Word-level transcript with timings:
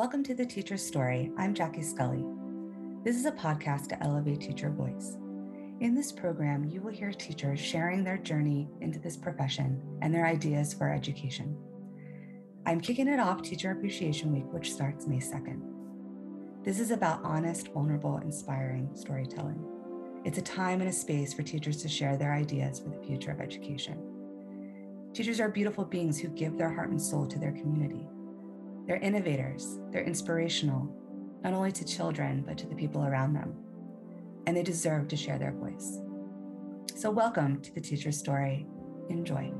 Welcome 0.00 0.22
to 0.24 0.34
The 0.34 0.46
Teacher's 0.46 0.82
Story. 0.82 1.30
I'm 1.36 1.52
Jackie 1.52 1.82
Scully. 1.82 2.24
This 3.04 3.16
is 3.16 3.26
a 3.26 3.32
podcast 3.32 3.88
to 3.88 4.02
elevate 4.02 4.40
teacher 4.40 4.70
voice. 4.70 5.18
In 5.80 5.94
this 5.94 6.10
program, 6.10 6.64
you 6.64 6.80
will 6.80 6.90
hear 6.90 7.12
teachers 7.12 7.60
sharing 7.60 8.02
their 8.02 8.16
journey 8.16 8.70
into 8.80 8.98
this 8.98 9.18
profession 9.18 9.78
and 10.00 10.14
their 10.14 10.24
ideas 10.24 10.72
for 10.72 10.90
education. 10.90 11.54
I'm 12.64 12.80
kicking 12.80 13.08
it 13.08 13.20
off 13.20 13.42
Teacher 13.42 13.72
Appreciation 13.72 14.32
Week, 14.32 14.50
which 14.50 14.72
starts 14.72 15.06
May 15.06 15.18
2nd. 15.18 15.60
This 16.64 16.80
is 16.80 16.92
about 16.92 17.22
honest, 17.22 17.68
vulnerable, 17.68 18.16
inspiring 18.24 18.88
storytelling. 18.94 19.62
It's 20.24 20.38
a 20.38 20.42
time 20.42 20.80
and 20.80 20.88
a 20.88 20.94
space 20.94 21.34
for 21.34 21.42
teachers 21.42 21.76
to 21.82 21.90
share 21.90 22.16
their 22.16 22.32
ideas 22.32 22.80
for 22.80 22.88
the 22.88 23.06
future 23.06 23.32
of 23.32 23.40
education. 23.42 24.02
Teachers 25.12 25.40
are 25.40 25.50
beautiful 25.50 25.84
beings 25.84 26.18
who 26.18 26.28
give 26.28 26.56
their 26.56 26.72
heart 26.72 26.88
and 26.88 27.02
soul 27.02 27.26
to 27.26 27.38
their 27.38 27.52
community. 27.52 28.08
They're 28.90 28.98
innovators, 28.98 29.78
they're 29.92 30.02
inspirational, 30.02 30.92
not 31.44 31.52
only 31.52 31.70
to 31.70 31.84
children, 31.84 32.42
but 32.44 32.58
to 32.58 32.66
the 32.66 32.74
people 32.74 33.04
around 33.04 33.34
them. 33.34 33.54
And 34.48 34.56
they 34.56 34.64
deserve 34.64 35.06
to 35.06 35.16
share 35.16 35.38
their 35.38 35.52
voice. 35.52 36.00
So, 36.96 37.08
welcome 37.08 37.60
to 37.62 37.72
the 37.72 37.80
Teacher 37.80 38.10
Story. 38.10 38.66
Enjoy. 39.08 39.52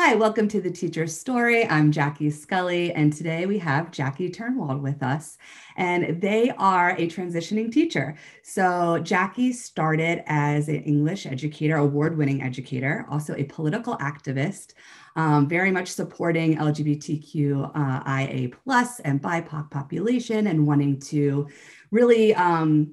Hi, 0.00 0.14
welcome 0.14 0.46
to 0.50 0.60
the 0.60 0.70
Teacher's 0.70 1.18
Story. 1.18 1.66
I'm 1.66 1.90
Jackie 1.90 2.30
Scully, 2.30 2.92
and 2.92 3.12
today 3.12 3.46
we 3.46 3.58
have 3.58 3.90
Jackie 3.90 4.30
Turnwald 4.30 4.80
with 4.80 5.02
us, 5.02 5.38
and 5.76 6.22
they 6.22 6.50
are 6.50 6.90
a 6.90 7.08
transitioning 7.08 7.72
teacher. 7.72 8.16
So, 8.44 9.00
Jackie 9.00 9.52
started 9.52 10.22
as 10.26 10.68
an 10.68 10.84
English 10.84 11.26
educator, 11.26 11.78
award 11.78 12.16
winning 12.16 12.44
educator, 12.44 13.06
also 13.10 13.34
a 13.34 13.42
political 13.42 13.96
activist, 13.96 14.74
um, 15.16 15.48
very 15.48 15.72
much 15.72 15.88
supporting 15.88 16.58
LGBTQIA 16.58 18.52
plus 18.52 19.00
and 19.00 19.20
BIPOC 19.20 19.68
population 19.68 20.46
and 20.46 20.64
wanting 20.64 21.00
to 21.00 21.48
really 21.90 22.36
um, 22.36 22.92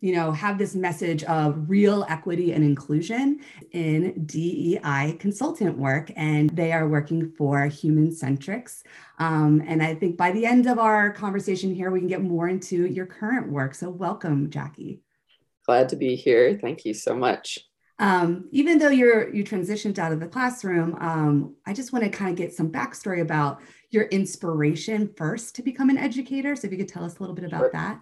you 0.00 0.14
know, 0.14 0.32
have 0.32 0.58
this 0.58 0.74
message 0.74 1.22
of 1.24 1.68
real 1.68 2.06
equity 2.08 2.52
and 2.52 2.64
inclusion 2.64 3.40
in 3.72 4.24
DEI 4.24 5.16
consultant 5.18 5.76
work. 5.76 6.10
And 6.16 6.48
they 6.50 6.72
are 6.72 6.88
working 6.88 7.32
for 7.32 7.66
Humancentrics. 7.66 8.82
Um, 9.18 9.62
and 9.66 9.82
I 9.82 9.94
think 9.94 10.16
by 10.16 10.32
the 10.32 10.46
end 10.46 10.66
of 10.66 10.78
our 10.78 11.12
conversation 11.12 11.74
here, 11.74 11.90
we 11.90 12.00
can 12.00 12.08
get 12.08 12.22
more 12.22 12.48
into 12.48 12.86
your 12.86 13.06
current 13.06 13.50
work. 13.50 13.74
So 13.74 13.90
welcome, 13.90 14.50
Jackie. 14.50 15.02
Glad 15.66 15.90
to 15.90 15.96
be 15.96 16.16
here. 16.16 16.58
Thank 16.60 16.84
you 16.84 16.94
so 16.94 17.14
much. 17.14 17.58
Um, 17.98 18.48
even 18.50 18.78
though 18.78 18.88
you're 18.88 19.32
you 19.32 19.44
transitioned 19.44 19.98
out 19.98 20.10
of 20.10 20.20
the 20.20 20.26
classroom, 20.26 20.96
um, 21.00 21.54
I 21.66 21.74
just 21.74 21.92
want 21.92 22.02
to 22.02 22.10
kind 22.10 22.30
of 22.30 22.36
get 22.36 22.54
some 22.54 22.72
backstory 22.72 23.20
about 23.20 23.60
your 23.90 24.04
inspiration 24.04 25.12
first 25.18 25.54
to 25.56 25.62
become 25.62 25.90
an 25.90 25.98
educator. 25.98 26.56
So 26.56 26.66
if 26.66 26.72
you 26.72 26.78
could 26.78 26.88
tell 26.88 27.04
us 27.04 27.18
a 27.18 27.20
little 27.20 27.34
bit 27.34 27.44
about 27.44 27.60
sure. 27.60 27.70
that. 27.74 28.00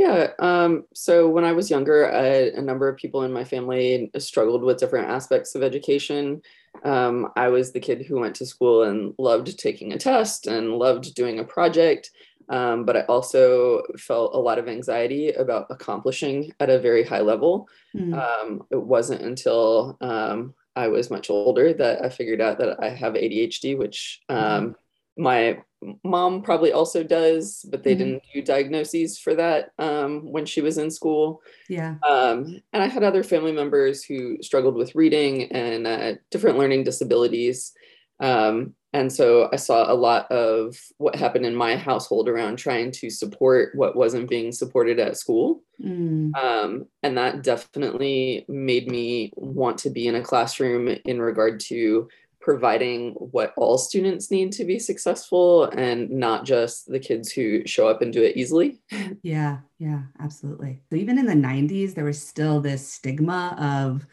Yeah. 0.00 0.30
Um, 0.38 0.84
so 0.94 1.28
when 1.28 1.44
I 1.44 1.52
was 1.52 1.70
younger, 1.70 2.10
I, 2.10 2.58
a 2.58 2.62
number 2.62 2.88
of 2.88 2.96
people 2.96 3.24
in 3.24 3.34
my 3.34 3.44
family 3.44 4.10
struggled 4.16 4.62
with 4.62 4.78
different 4.78 5.10
aspects 5.10 5.54
of 5.54 5.62
education. 5.62 6.40
Um, 6.84 7.28
I 7.36 7.48
was 7.48 7.72
the 7.72 7.80
kid 7.80 8.06
who 8.06 8.18
went 8.18 8.34
to 8.36 8.46
school 8.46 8.84
and 8.84 9.12
loved 9.18 9.58
taking 9.58 9.92
a 9.92 9.98
test 9.98 10.46
and 10.46 10.78
loved 10.78 11.14
doing 11.14 11.38
a 11.38 11.44
project. 11.44 12.12
Um, 12.48 12.86
but 12.86 12.96
I 12.96 13.00
also 13.02 13.82
felt 13.98 14.34
a 14.34 14.38
lot 14.38 14.58
of 14.58 14.68
anxiety 14.68 15.32
about 15.32 15.66
accomplishing 15.68 16.50
at 16.60 16.70
a 16.70 16.78
very 16.78 17.04
high 17.04 17.20
level. 17.20 17.68
Mm. 17.94 18.62
it 18.70 18.82
wasn't 18.82 19.20
until 19.20 19.98
um, 20.00 20.54
I 20.74 20.88
was 20.88 21.10
much 21.10 21.28
older 21.28 21.74
that 21.74 22.02
I 22.02 22.08
figured 22.08 22.40
out 22.40 22.58
that 22.58 22.82
I 22.82 22.88
have 22.88 23.12
ADHD, 23.12 23.76
which 23.76 24.22
mm 24.30 24.74
my 25.20 25.58
mom 26.02 26.42
probably 26.42 26.72
also 26.72 27.02
does, 27.02 27.64
but 27.70 27.82
they 27.82 27.92
mm-hmm. 27.92 27.98
didn't 27.98 28.22
do 28.34 28.42
diagnoses 28.42 29.18
for 29.18 29.34
that 29.34 29.70
um, 29.78 30.32
when 30.32 30.46
she 30.46 30.60
was 30.60 30.78
in 30.78 30.90
school. 30.90 31.42
Yeah. 31.68 31.96
Um, 32.08 32.60
and 32.72 32.82
I 32.82 32.86
had 32.86 33.02
other 33.02 33.22
family 33.22 33.52
members 33.52 34.02
who 34.02 34.42
struggled 34.42 34.74
with 34.74 34.94
reading 34.94 35.50
and 35.52 35.86
uh, 35.86 36.14
different 36.30 36.58
learning 36.58 36.84
disabilities. 36.84 37.72
Um, 38.18 38.74
and 38.92 39.12
so 39.12 39.48
I 39.52 39.56
saw 39.56 39.90
a 39.90 39.94
lot 39.94 40.30
of 40.32 40.76
what 40.98 41.14
happened 41.14 41.46
in 41.46 41.54
my 41.54 41.76
household 41.76 42.28
around 42.28 42.56
trying 42.56 42.90
to 42.92 43.08
support 43.08 43.70
what 43.74 43.94
wasn't 43.94 44.28
being 44.28 44.50
supported 44.50 44.98
at 44.98 45.16
school. 45.16 45.62
Mm. 45.82 46.36
Um, 46.36 46.86
and 47.02 47.16
that 47.16 47.42
definitely 47.42 48.44
made 48.48 48.90
me 48.90 49.32
want 49.36 49.78
to 49.78 49.90
be 49.90 50.08
in 50.08 50.16
a 50.16 50.22
classroom 50.22 50.88
in 51.04 51.22
regard 51.22 51.60
to 51.60 52.08
providing 52.50 53.12
what 53.12 53.54
all 53.56 53.78
students 53.78 54.28
need 54.28 54.50
to 54.50 54.64
be 54.64 54.76
successful 54.76 55.66
and 55.66 56.10
not 56.10 56.44
just 56.44 56.90
the 56.90 56.98
kids 56.98 57.30
who 57.30 57.64
show 57.64 57.86
up 57.86 58.02
and 58.02 58.12
do 58.12 58.24
it 58.24 58.36
easily. 58.36 58.80
Yeah, 59.22 59.58
yeah, 59.78 60.02
absolutely. 60.18 60.82
So 60.90 60.96
even 60.96 61.16
in 61.16 61.26
the 61.26 61.34
90s, 61.34 61.94
there 61.94 62.04
was 62.04 62.20
still 62.20 62.60
this 62.60 62.84
stigma 62.86 63.54
of, 63.60 64.04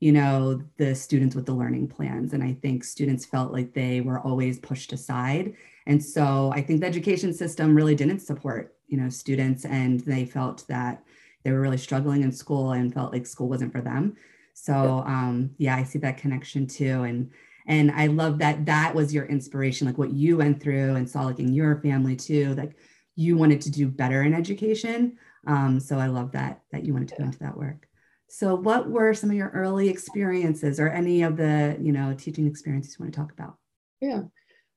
you 0.00 0.10
know, 0.10 0.60
the 0.76 0.94
students 0.94 1.36
with 1.36 1.46
the 1.46 1.52
learning 1.52 1.86
plans. 1.86 2.32
And 2.32 2.42
I 2.42 2.54
think 2.62 2.82
students 2.82 3.24
felt 3.26 3.52
like 3.52 3.74
they 3.74 4.00
were 4.00 4.18
always 4.20 4.58
pushed 4.58 4.92
aside. 4.92 5.54
And 5.86 6.02
so 6.02 6.50
I 6.52 6.62
think 6.62 6.80
the 6.80 6.86
education 6.86 7.32
system 7.32 7.76
really 7.76 7.94
didn't 7.94 8.20
support, 8.20 8.74
you 8.88 8.96
know, 8.96 9.08
students 9.08 9.64
and 9.64 10.00
they 10.00 10.24
felt 10.24 10.66
that 10.68 11.04
they 11.44 11.52
were 11.52 11.60
really 11.60 11.78
struggling 11.78 12.22
in 12.22 12.32
school 12.32 12.72
and 12.72 12.92
felt 12.92 13.12
like 13.12 13.26
school 13.26 13.48
wasn't 13.48 13.72
for 13.72 13.82
them. 13.82 14.16
So 14.54 15.04
um, 15.06 15.50
yeah, 15.58 15.76
I 15.76 15.84
see 15.84 16.00
that 16.00 16.16
connection 16.16 16.66
too. 16.66 17.02
And 17.02 17.30
and 17.66 17.90
i 17.92 18.06
love 18.06 18.38
that 18.38 18.66
that 18.66 18.94
was 18.94 19.12
your 19.12 19.24
inspiration 19.26 19.86
like 19.86 19.98
what 19.98 20.12
you 20.12 20.36
went 20.36 20.62
through 20.62 20.94
and 20.96 21.08
saw 21.08 21.22
like 21.22 21.38
in 21.38 21.52
your 21.52 21.80
family 21.80 22.16
too 22.16 22.54
like 22.54 22.76
you 23.16 23.36
wanted 23.36 23.60
to 23.62 23.70
do 23.70 23.88
better 23.88 24.22
in 24.22 24.34
education. 24.34 25.18
Um, 25.46 25.78
so 25.80 25.98
i 25.98 26.06
love 26.06 26.32
that 26.32 26.62
that 26.72 26.84
you 26.84 26.92
wanted 26.92 27.08
to 27.08 27.16
go 27.16 27.24
into 27.24 27.38
that 27.40 27.56
work. 27.56 27.86
So 28.28 28.54
what 28.54 28.88
were 28.88 29.14
some 29.14 29.30
of 29.30 29.36
your 29.36 29.50
early 29.50 29.88
experiences 29.88 30.80
or 30.80 30.88
any 30.88 31.22
of 31.22 31.36
the 31.36 31.76
you 31.80 31.92
know 31.92 32.14
teaching 32.14 32.46
experiences 32.46 32.96
you 32.98 33.04
want 33.04 33.14
to 33.14 33.20
talk 33.20 33.32
about? 33.32 33.56
Yeah. 34.00 34.22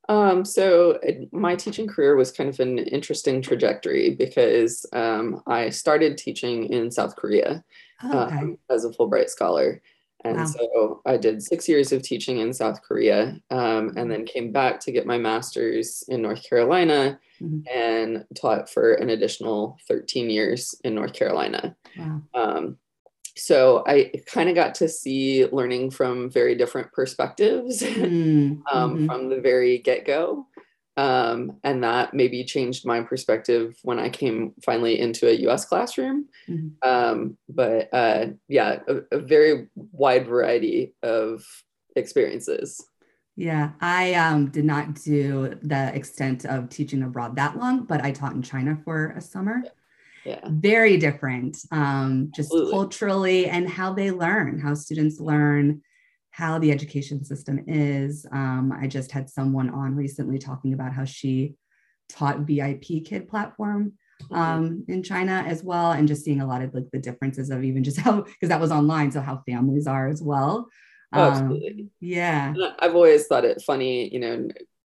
Um, 0.09 0.45
so 0.45 0.99
my 1.33 1.55
teaching 1.55 1.85
career 1.85 2.15
was 2.15 2.31
kind 2.31 2.49
of 2.49 2.59
an 2.61 2.77
interesting 2.77 3.41
trajectory 3.41 4.15
because 4.15 4.85
um, 4.93 5.41
I 5.47 5.69
started 5.69 6.17
teaching 6.17 6.65
in 6.71 6.89
South 6.89 7.17
Korea 7.17 7.61
oh, 8.03 8.19
okay. 8.19 8.37
um, 8.37 8.57
as 8.69 8.85
a 8.85 8.89
Fulbright 8.91 9.29
scholar. 9.29 9.81
And 10.23 10.37
wow. 10.37 10.45
so 10.45 11.01
I 11.05 11.17
did 11.17 11.43
six 11.43 11.69
years 11.69 11.91
of 11.91 12.01
teaching 12.01 12.39
in 12.39 12.53
South 12.53 12.81
Korea 12.81 13.39
um, 13.51 13.93
and 13.95 14.09
then 14.09 14.25
came 14.25 14.51
back 14.51 14.79
to 14.81 14.91
get 14.91 15.05
my 15.05 15.17
master's 15.17 16.03
in 16.07 16.21
North 16.21 16.43
Carolina 16.47 17.19
mm-hmm. 17.41 17.59
and 17.71 18.25
taught 18.35 18.69
for 18.69 18.93
an 18.93 19.09
additional 19.09 19.77
13 19.87 20.29
years 20.29 20.75
in 20.83 20.95
North 20.95 21.13
Carolina. 21.13 21.75
Wow. 21.97 22.21
Um, 22.33 22.77
so 23.35 23.83
I 23.85 24.11
kind 24.25 24.49
of 24.49 24.55
got 24.55 24.73
to 24.75 24.89
see 24.89 25.45
learning 25.45 25.91
from 25.91 26.31
very 26.31 26.55
different 26.55 26.91
perspectives 26.91 27.83
mm-hmm. 27.83 28.61
um, 28.75 28.95
mm-hmm. 28.95 29.05
from 29.05 29.29
the 29.29 29.39
very 29.39 29.77
get 29.77 30.05
go. 30.05 30.47
Um, 30.97 31.57
and 31.63 31.83
that 31.83 32.15
maybe 32.15 32.43
changed 32.43 32.83
my 32.83 33.01
perspective 33.01 33.77
when 33.83 33.99
I 33.99 34.09
came 34.09 34.53
finally 34.65 34.99
into 34.99 35.29
a 35.29 35.47
US 35.47 35.63
classroom. 35.63 36.27
Mm-hmm. 36.49 36.89
Um, 36.89 37.37
but 37.47 37.93
uh, 37.93 38.25
yeah, 38.47 38.79
a, 38.87 39.01
a, 39.11 39.19
very 39.19 39.67
wide 39.75 40.25
variety 40.25 40.95
of 41.03 41.45
experiences. 41.95 42.83
Yeah, 43.35 43.73
I 43.79 44.15
um, 44.15 44.47
did 44.47 44.65
not 44.65 44.95
do 44.95 45.59
the 45.61 45.93
extent 45.93 46.45
of 46.45 46.69
teaching 46.69 47.03
abroad 47.03 47.35
that 47.35 47.57
long, 47.57 47.85
but 47.85 48.03
I 48.03 48.11
taught 48.11 48.33
in 48.33 48.41
China 48.41 48.75
for 48.83 49.11
a 49.11 49.21
summer. 49.21 49.61
Yeah. 50.25 50.39
Very 50.49 50.97
different, 50.97 51.59
um, 51.71 52.31
just 52.35 52.47
Absolutely. 52.47 52.71
culturally 52.71 53.45
and 53.45 53.69
how 53.69 53.93
they 53.93 54.09
learn, 54.09 54.59
how 54.59 54.73
students 54.73 55.19
learn 55.19 55.83
how 56.37 56.59
the 56.59 56.71
education 56.71 57.23
system 57.23 57.63
is. 57.65 58.23
Um, 58.31 58.71
I 58.71 58.85
just 58.85 59.11
had 59.11 59.27
someone 59.27 59.71
on 59.71 59.95
recently 59.95 60.37
talking 60.37 60.73
about 60.73 60.93
how 60.93 61.03
she 61.03 61.55
taught 62.09 62.45
VIPKid 62.45 63.27
platform 63.27 63.93
um, 64.29 64.85
in 64.87 65.01
China 65.01 65.43
as 65.47 65.63
well, 65.63 65.93
and 65.93 66.07
just 66.07 66.23
seeing 66.23 66.41
a 66.41 66.45
lot 66.45 66.61
of 66.61 66.75
like 66.75 66.91
the 66.93 66.99
differences 66.99 67.49
of 67.49 67.63
even 67.63 67.83
just 67.83 67.99
how 68.05 68.21
because 68.21 68.49
that 68.49 68.61
was 68.61 68.71
online, 68.71 69.09
so 69.11 69.19
how 69.19 69.41
families 69.49 69.87
are 69.87 70.07
as 70.07 70.21
well. 70.21 70.69
Oh, 71.11 71.31
absolutely. 71.31 71.81
Um, 71.81 71.91
yeah. 72.01 72.53
I've 72.77 72.93
always 72.93 73.25
thought 73.25 73.43
it 73.43 73.63
funny, 73.63 74.13
you 74.13 74.19
know, 74.19 74.47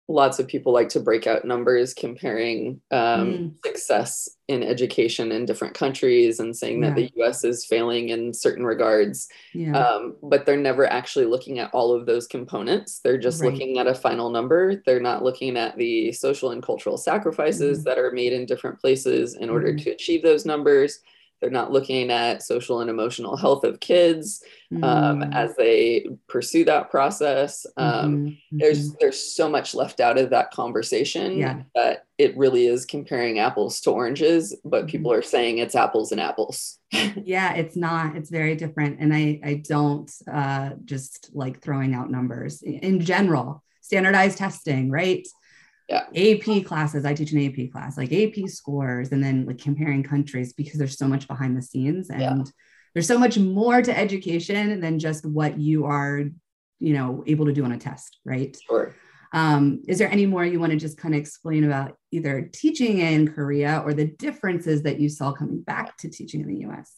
lots 0.06 0.38
of 0.38 0.46
people 0.46 0.72
like 0.72 0.90
to 0.90 1.00
break 1.00 1.26
out 1.26 1.46
numbers 1.46 1.94
comparing 1.94 2.80
um, 2.90 3.32
mm. 3.32 3.54
success 3.64 4.28
in 4.48 4.62
education 4.62 5.32
in 5.32 5.46
different 5.46 5.72
countries 5.72 6.40
and 6.40 6.54
saying 6.54 6.82
yeah. 6.82 6.90
that 6.90 6.96
the 6.96 7.10
US 7.22 7.42
is 7.42 7.64
failing 7.64 8.10
in 8.10 8.34
certain 8.34 8.66
regards. 8.66 9.28
Yeah. 9.54 9.78
Um, 9.78 10.16
but 10.22 10.44
they're 10.44 10.58
never 10.58 10.86
actually 10.86 11.24
looking 11.24 11.58
at 11.58 11.72
all 11.72 11.94
of 11.94 12.04
those 12.04 12.26
components. 12.26 13.00
They're 13.02 13.16
just 13.16 13.40
right. 13.40 13.50
looking 13.50 13.78
at 13.78 13.86
a 13.86 13.94
final 13.94 14.28
number. 14.28 14.82
They're 14.84 15.00
not 15.00 15.22
looking 15.24 15.56
at 15.56 15.76
the 15.78 16.12
social 16.12 16.50
and 16.50 16.62
cultural 16.62 16.98
sacrifices 16.98 17.80
mm. 17.80 17.84
that 17.84 17.98
are 17.98 18.10
made 18.10 18.34
in 18.34 18.44
different 18.44 18.80
places 18.80 19.34
in 19.34 19.48
order 19.48 19.72
mm. 19.72 19.82
to 19.84 19.90
achieve 19.90 20.22
those 20.22 20.44
numbers. 20.44 21.00
They're 21.44 21.50
not 21.50 21.70
looking 21.70 22.10
at 22.10 22.42
social 22.42 22.80
and 22.80 22.88
emotional 22.88 23.36
health 23.36 23.64
of 23.64 23.78
kids 23.78 24.42
um, 24.76 25.20
mm. 25.20 25.34
as 25.34 25.54
they 25.56 26.06
pursue 26.26 26.64
that 26.64 26.90
process. 26.90 27.66
Um, 27.76 28.16
mm-hmm. 28.16 28.58
There's 28.58 28.88
mm-hmm. 28.88 28.96
there's 28.98 29.36
so 29.36 29.50
much 29.50 29.74
left 29.74 30.00
out 30.00 30.16
of 30.16 30.30
that 30.30 30.52
conversation 30.52 31.36
yeah. 31.36 31.64
that 31.74 32.06
it 32.16 32.34
really 32.38 32.66
is 32.66 32.86
comparing 32.86 33.40
apples 33.40 33.82
to 33.82 33.90
oranges, 33.90 34.56
but 34.64 34.78
mm-hmm. 34.78 34.86
people 34.86 35.12
are 35.12 35.20
saying 35.20 35.58
it's 35.58 35.74
apples 35.74 36.12
and 36.12 36.20
apples. 36.20 36.78
yeah, 36.92 37.52
it's 37.52 37.76
not. 37.76 38.16
It's 38.16 38.30
very 38.30 38.56
different, 38.56 38.98
and 39.00 39.14
I 39.14 39.38
I 39.44 39.62
don't 39.68 40.10
uh, 40.26 40.70
just 40.86 41.28
like 41.34 41.60
throwing 41.60 41.94
out 41.94 42.10
numbers 42.10 42.62
in 42.62 43.00
general. 43.00 43.62
Standardized 43.82 44.38
testing, 44.38 44.90
right? 44.90 45.28
Yeah. 45.88 46.06
AP 46.16 46.64
classes. 46.64 47.04
I 47.04 47.14
teach 47.14 47.32
an 47.32 47.44
AP 47.44 47.70
class, 47.70 47.96
like 47.96 48.12
AP 48.12 48.48
scores, 48.48 49.12
and 49.12 49.22
then 49.22 49.46
like 49.46 49.58
comparing 49.58 50.02
countries 50.02 50.52
because 50.52 50.78
there's 50.78 50.98
so 50.98 51.08
much 51.08 51.28
behind 51.28 51.56
the 51.56 51.62
scenes 51.62 52.10
and 52.10 52.20
yeah. 52.20 52.52
there's 52.94 53.06
so 53.06 53.18
much 53.18 53.38
more 53.38 53.82
to 53.82 53.96
education 53.96 54.80
than 54.80 54.98
just 54.98 55.26
what 55.26 55.58
you 55.58 55.84
are, 55.84 56.22
you 56.80 56.94
know, 56.94 57.22
able 57.26 57.46
to 57.46 57.52
do 57.52 57.64
on 57.64 57.72
a 57.72 57.78
test, 57.78 58.18
right? 58.24 58.56
Sure. 58.66 58.94
Um, 59.34 59.82
is 59.88 59.98
there 59.98 60.10
any 60.10 60.26
more 60.26 60.44
you 60.44 60.60
want 60.60 60.70
to 60.70 60.78
just 60.78 60.96
kind 60.96 61.12
of 61.12 61.20
explain 61.20 61.64
about 61.64 61.98
either 62.12 62.48
teaching 62.52 63.00
in 63.00 63.32
Korea 63.32 63.82
or 63.84 63.92
the 63.92 64.06
differences 64.06 64.82
that 64.84 65.00
you 65.00 65.08
saw 65.08 65.32
coming 65.32 65.60
back 65.60 65.96
to 65.98 66.08
teaching 66.08 66.40
in 66.40 66.46
the 66.46 66.68
US? 66.68 66.92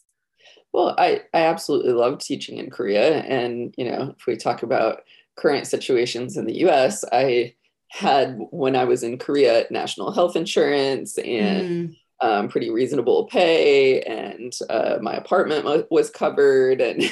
Well, 0.72 0.94
I, 0.98 1.22
I 1.32 1.46
absolutely 1.46 1.92
love 1.92 2.18
teaching 2.18 2.58
in 2.58 2.68
Korea. 2.68 3.22
And, 3.22 3.74
you 3.78 3.90
know, 3.90 4.14
if 4.18 4.26
we 4.26 4.36
talk 4.36 4.62
about 4.62 5.00
current 5.34 5.66
situations 5.66 6.36
in 6.36 6.44
the 6.44 6.66
US, 6.66 7.04
I 7.10 7.54
had 7.88 8.38
when 8.50 8.76
I 8.76 8.84
was 8.84 9.02
in 9.02 9.18
Korea 9.18 9.64
national 9.70 10.12
health 10.12 10.36
insurance 10.36 11.18
and 11.18 11.90
mm. 11.90 11.96
um, 12.20 12.48
pretty 12.48 12.70
reasonable 12.70 13.26
pay, 13.26 14.00
and 14.02 14.52
uh, 14.68 14.98
my 15.00 15.14
apartment 15.14 15.90
was 15.90 16.10
covered, 16.10 16.80
and 16.80 17.02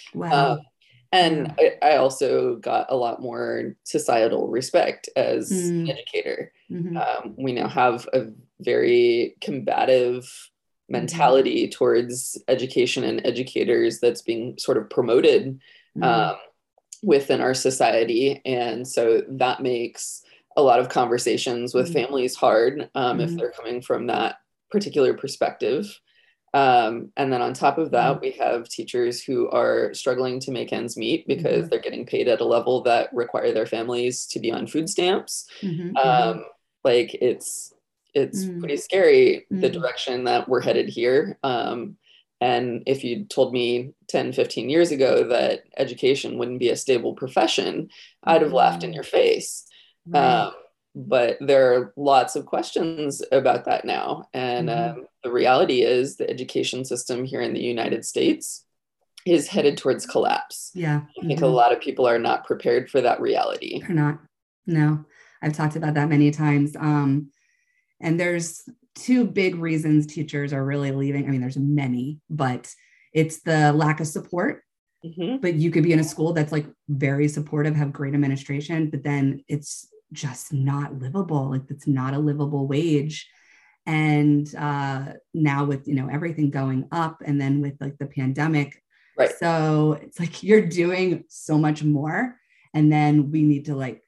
wow. 0.14 0.30
uh, 0.32 0.56
and 1.12 1.54
yeah. 1.58 1.70
I, 1.82 1.92
I, 1.92 1.96
also 1.96 2.56
got 2.56 2.86
a 2.90 2.96
lot 2.96 3.22
more 3.22 3.76
societal 3.84 4.48
respect 4.48 5.08
as 5.14 5.52
mm. 5.52 5.82
an 5.82 5.90
educator. 5.90 6.52
Mm-hmm. 6.70 6.96
Um, 6.96 7.34
we 7.38 7.52
now 7.52 7.68
have 7.68 8.08
a 8.12 8.26
very 8.60 9.36
combative 9.40 10.28
mentality 10.88 11.64
mm-hmm. 11.64 11.78
towards 11.78 12.42
education 12.48 13.04
and 13.04 13.24
educators 13.24 14.00
that's 14.00 14.22
being 14.22 14.58
sort 14.58 14.76
of 14.76 14.90
promoted. 14.90 15.60
Mm-hmm. 15.96 16.02
Um, 16.02 16.36
within 17.04 17.40
our 17.40 17.54
society. 17.54 18.40
And 18.44 18.88
so 18.88 19.22
that 19.28 19.60
makes 19.60 20.23
a 20.56 20.62
lot 20.62 20.80
of 20.80 20.88
conversations 20.88 21.74
with 21.74 21.86
mm-hmm. 21.86 21.94
families 21.94 22.34
hard 22.34 22.90
um, 22.94 23.18
mm-hmm. 23.18 23.20
if 23.20 23.36
they're 23.36 23.52
coming 23.52 23.82
from 23.82 24.06
that 24.06 24.36
particular 24.70 25.14
perspective. 25.14 26.00
Um, 26.52 27.10
and 27.16 27.32
then 27.32 27.42
on 27.42 27.52
top 27.52 27.78
of 27.78 27.90
that, 27.90 28.12
mm-hmm. 28.12 28.20
we 28.20 28.30
have 28.32 28.68
teachers 28.68 29.22
who 29.22 29.50
are 29.50 29.92
struggling 29.92 30.38
to 30.40 30.52
make 30.52 30.72
ends 30.72 30.96
meet 30.96 31.26
because 31.26 31.62
mm-hmm. 31.62 31.68
they're 31.68 31.80
getting 31.80 32.06
paid 32.06 32.28
at 32.28 32.40
a 32.40 32.44
level 32.44 32.82
that 32.82 33.12
require 33.12 33.52
their 33.52 33.66
families 33.66 34.26
to 34.26 34.38
be 34.38 34.52
on 34.52 34.68
food 34.68 34.88
stamps. 34.88 35.46
Mm-hmm. 35.62 35.96
Um, 35.96 36.44
like 36.84 37.14
it's 37.14 37.72
it's 38.14 38.44
mm. 38.44 38.60
pretty 38.60 38.76
scary 38.76 39.46
the 39.50 39.68
direction 39.68 40.24
that 40.24 40.48
we're 40.48 40.60
headed 40.60 40.88
here. 40.88 41.36
Um, 41.42 41.96
and 42.40 42.82
if 42.86 43.02
you 43.02 43.24
told 43.24 43.52
me 43.52 43.94
10, 44.08 44.32
15 44.32 44.68
years 44.68 44.92
ago 44.92 45.28
that 45.28 45.64
education 45.76 46.38
wouldn't 46.38 46.60
be 46.60 46.68
a 46.68 46.76
stable 46.76 47.14
profession, 47.14 47.88
I'd 48.22 48.42
have 48.42 48.52
laughed 48.52 48.84
in 48.84 48.92
your 48.92 49.02
face. 49.02 49.66
Right. 50.06 50.46
Um, 50.46 50.52
but 50.94 51.38
there 51.40 51.74
are 51.74 51.92
lots 51.96 52.36
of 52.36 52.46
questions 52.46 53.22
about 53.32 53.64
that 53.64 53.84
now. 53.84 54.28
And 54.32 54.68
mm-hmm. 54.68 55.00
um, 55.00 55.06
the 55.24 55.32
reality 55.32 55.82
is 55.82 56.16
the 56.16 56.28
education 56.30 56.84
system 56.84 57.24
here 57.24 57.40
in 57.40 57.52
the 57.52 57.60
United 57.60 58.04
States 58.04 58.64
is 59.26 59.48
headed 59.48 59.76
towards 59.76 60.06
collapse. 60.06 60.70
Yeah. 60.74 61.00
I 61.18 61.26
think 61.26 61.40
mm-hmm. 61.40 61.44
a 61.44 61.48
lot 61.48 61.72
of 61.72 61.80
people 61.80 62.06
are 62.06 62.18
not 62.18 62.44
prepared 62.44 62.90
for 62.90 63.00
that 63.00 63.20
reality. 63.20 63.80
They're 63.80 63.90
not. 63.90 64.18
No, 64.66 65.04
I've 65.42 65.52
talked 65.52 65.76
about 65.76 65.94
that 65.94 66.08
many 66.08 66.30
times. 66.30 66.76
Um, 66.76 67.30
and 68.00 68.18
there's 68.20 68.62
two 68.94 69.24
big 69.24 69.56
reasons 69.56 70.06
teachers 70.06 70.52
are 70.52 70.64
really 70.64 70.92
leaving. 70.92 71.26
I 71.26 71.30
mean, 71.30 71.40
there's 71.40 71.58
many, 71.58 72.20
but 72.30 72.72
it's 73.12 73.40
the 73.40 73.72
lack 73.72 74.00
of 74.00 74.06
support 74.06 74.62
Mm-hmm. 75.04 75.36
but 75.42 75.52
you 75.52 75.70
could 75.70 75.82
be 75.82 75.92
in 75.92 76.00
a 76.00 76.04
school 76.04 76.32
that's 76.32 76.50
like 76.50 76.64
very 76.88 77.28
supportive 77.28 77.76
have 77.76 77.92
great 77.92 78.14
administration 78.14 78.88
but 78.88 79.02
then 79.02 79.44
it's 79.48 79.86
just 80.14 80.52
not 80.52 80.98
livable 80.98 81.50
like 81.50 81.62
it's 81.68 81.86
not 81.86 82.14
a 82.14 82.18
livable 82.18 82.66
wage. 82.66 83.28
And 83.86 84.52
uh 84.56 85.12
now 85.34 85.64
with 85.66 85.86
you 85.86 85.94
know 85.94 86.08
everything 86.10 86.50
going 86.50 86.88
up 86.90 87.20
and 87.24 87.38
then 87.38 87.60
with 87.60 87.74
like 87.80 87.98
the 87.98 88.06
pandemic 88.06 88.82
right. 89.18 89.30
so 89.38 89.98
it's 90.00 90.18
like 90.18 90.42
you're 90.42 90.66
doing 90.66 91.24
so 91.28 91.58
much 91.58 91.84
more 91.84 92.36
and 92.72 92.90
then 92.90 93.30
we 93.30 93.42
need 93.42 93.66
to 93.66 93.76
like 93.76 94.02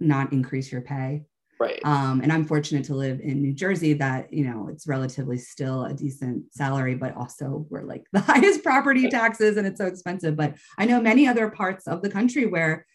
not 0.00 0.32
increase 0.32 0.72
your 0.72 0.80
pay. 0.80 1.24
Right. 1.60 1.80
Um 1.84 2.20
and 2.22 2.32
i'm 2.32 2.44
fortunate 2.44 2.84
to 2.84 2.94
live 2.94 3.20
in 3.20 3.42
new 3.42 3.52
jersey 3.52 3.92
that 3.94 4.32
you 4.32 4.44
know 4.44 4.68
it's 4.70 4.86
relatively 4.86 5.36
still 5.36 5.84
a 5.84 5.92
decent 5.92 6.44
salary 6.54 6.94
but 6.94 7.14
also 7.14 7.66
we're 7.68 7.82
like 7.82 8.04
the 8.12 8.20
highest 8.20 8.62
property 8.62 9.08
taxes 9.10 9.58
and 9.58 9.66
it's 9.66 9.78
so 9.78 9.86
expensive. 9.86 10.36
But 10.36 10.54
i 10.78 10.86
know 10.86 11.02
many 11.02 11.28
other 11.28 11.50
parts 11.50 11.86
of 11.86 12.00
the 12.00 12.10
country 12.10 12.46
where 12.46 12.86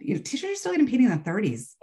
you 0.00 0.14
know, 0.14 0.20
teachers 0.20 0.50
are 0.50 0.54
still 0.56 0.72
getting 0.72 0.86
paid 0.86 1.00
in 1.00 1.10
the 1.10 1.16
30s. 1.16 1.74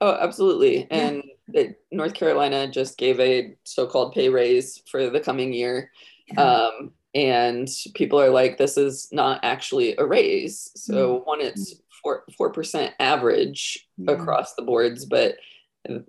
Oh, 0.00 0.16
absolutely. 0.20 0.90
And 0.90 1.22
yeah. 1.52 1.68
North 1.90 2.14
Carolina 2.14 2.68
just 2.68 2.98
gave 2.98 3.20
a 3.20 3.54
so-called 3.64 4.12
pay 4.12 4.28
raise 4.28 4.82
for 4.90 5.10
the 5.10 5.20
coming 5.20 5.52
year. 5.52 5.90
Yeah. 6.26 6.42
Um, 6.42 6.92
and 7.14 7.68
people 7.94 8.20
are 8.20 8.30
like, 8.30 8.58
this 8.58 8.76
is 8.76 9.08
not 9.12 9.40
actually 9.42 9.96
a 9.96 10.04
raise. 10.04 10.72
So 10.74 11.18
mm-hmm. 11.18 11.24
one, 11.24 11.40
it's 11.40 11.74
four 12.02 12.24
four 12.36 12.50
percent 12.50 12.94
average 12.98 13.86
yeah. 13.98 14.12
across 14.12 14.54
the 14.54 14.62
boards, 14.62 15.04
but 15.04 15.36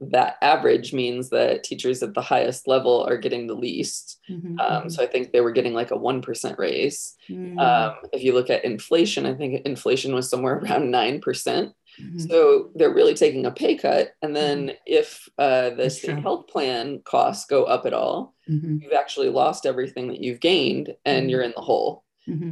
that 0.02 0.38
average 0.42 0.94
means 0.94 1.30
that 1.30 1.64
teachers 1.64 2.04
at 2.04 2.14
the 2.14 2.22
highest 2.22 2.68
level 2.68 3.06
are 3.08 3.18
getting 3.18 3.48
the 3.48 3.56
least. 3.56 4.20
Mm-hmm. 4.30 4.60
Um, 4.60 4.68
mm-hmm. 4.68 4.90
so 4.90 5.04
I 5.04 5.08
think 5.08 5.31
they 5.31 5.42
were 5.42 5.52
getting 5.52 5.74
like 5.74 5.92
a 5.92 5.98
1% 5.98 6.58
raise. 6.58 7.16
Mm-hmm. 7.30 7.58
Um, 7.60 7.96
if 8.12 8.24
you 8.24 8.34
look 8.34 8.50
at 8.50 8.66
inflation, 8.66 9.25
I 9.25 9.34
think 9.34 9.66
inflation 9.66 10.14
was 10.14 10.30
somewhere 10.30 10.58
around 10.58 10.94
9%. 10.94 11.22
Mm-hmm. 11.24 12.20
So 12.20 12.72
they're 12.75 12.94
really 12.94 13.14
taking 13.14 13.46
a 13.46 13.52
pay 13.52 13.75
cut. 13.75 14.14
And 14.22 14.36
then 14.36 14.68
mm-hmm. 14.68 14.78
if 14.86 15.28
uh, 15.38 15.72
the 15.72 15.75
That's 15.84 15.98
state 15.98 16.14
true. 16.14 16.22
health 16.22 16.48
plan 16.48 17.02
costs 17.04 17.46
go 17.46 17.64
up 17.64 17.86
at 17.86 17.94
all, 17.94 18.36
mm-hmm. 18.50 18.78
you've 18.81 18.94
actually 18.94 19.30
lost 19.30 19.65
everything 19.65 20.08
that 20.10 20.22
you've 20.22 20.39
gained 20.39 20.96
and 21.06 21.30
you're 21.30 21.42
in 21.42 21.53
the 21.56 21.62
hole. 21.62 22.03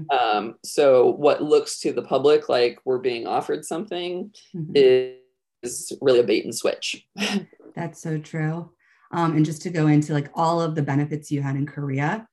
Um, 0.09 0.55
so 0.63 1.11
what 1.11 1.41
looks 1.41 1.79
to 1.79 1.93
the 1.93 2.01
public 2.01 2.49
like 2.49 2.79
we're 2.83 2.97
being 2.97 3.25
offered 3.25 3.63
something 3.63 4.33
is 4.75 5.15
is 5.63 5.93
really 6.01 6.19
a 6.19 6.23
bait 6.23 6.43
and 6.43 6.55
switch. 6.55 7.07
That's 7.75 8.01
so 8.01 8.17
true. 8.17 8.71
Um, 9.11 9.35
and 9.35 9.45
just 9.45 9.61
to 9.63 9.69
go 9.69 9.87
into 9.87 10.13
like 10.13 10.29
all 10.33 10.61
of 10.61 10.75
the 10.75 10.81
benefits 10.81 11.31
you 11.31 11.41
had 11.41 11.55
in 11.55 11.65
Korea, 11.65 12.27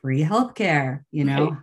free 0.00 0.22
healthcare, 0.22 1.04
you 1.10 1.24
know. 1.24 1.50
Right. 1.50 1.58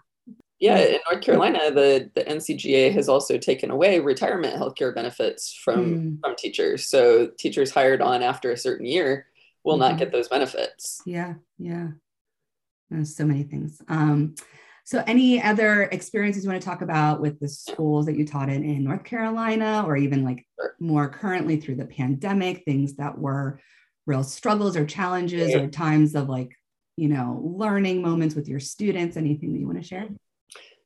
Yeah, 0.60 0.78
in 0.78 1.00
North 1.10 1.24
Carolina, 1.24 1.72
the, 1.72 2.12
the 2.16 2.24
NCGA 2.26 2.92
has 2.94 3.08
also 3.08 3.38
taken 3.38 3.72
away 3.72 4.00
retirement 4.00 4.56
healthcare 4.56 4.94
benefits 4.94 5.54
from, 5.54 5.86
mm. 5.86 6.20
from 6.22 6.36
teachers. 6.36 6.90
So 6.90 7.28
teachers 7.38 7.72
hired 7.72 8.02
on 8.02 8.22
after 8.22 8.52
a 8.52 8.58
certain 8.58 8.86
year 8.86 9.28
will 9.64 9.76
mm-hmm. 9.76 9.92
not 9.92 9.98
get 9.98 10.12
those 10.12 10.28
benefits. 10.28 11.02
Yeah, 11.06 11.36
yeah. 11.58 11.88
There's 12.90 13.16
so 13.16 13.26
many 13.26 13.44
things. 13.44 13.82
Um, 13.88 14.36
so, 14.90 15.04
any 15.06 15.40
other 15.40 15.84
experiences 15.84 16.44
you 16.44 16.50
want 16.50 16.64
to 16.64 16.68
talk 16.68 16.82
about 16.82 17.22
with 17.22 17.40
the 17.40 17.48
schools 17.48 18.08
that 18.08 18.18
you 18.18 18.26
taught 18.26 18.50
in 18.50 18.64
in 18.64 18.84
North 18.84 19.04
Carolina, 19.04 19.84
or 19.86 19.96
even 19.96 20.24
like 20.24 20.48
more 20.80 21.08
currently 21.08 21.58
through 21.58 21.76
the 21.76 21.86
pandemic, 21.86 22.64
things 22.66 22.96
that 22.96 23.16
were 23.16 23.60
real 24.08 24.24
struggles 24.24 24.76
or 24.76 24.88
challenges 24.88 25.54
or 25.54 25.68
times 25.68 26.16
of 26.16 26.28
like, 26.28 26.58
you 26.98 27.08
know, 27.08 27.40
learning 27.44 28.02
moments 28.02 28.34
with 28.34 28.50
your 28.50 28.60
students? 28.60 29.16
Anything 29.16 29.54
that 29.54 29.60
you 29.60 29.68
want 29.68 29.78
to 29.78 29.88
share? 29.88 30.08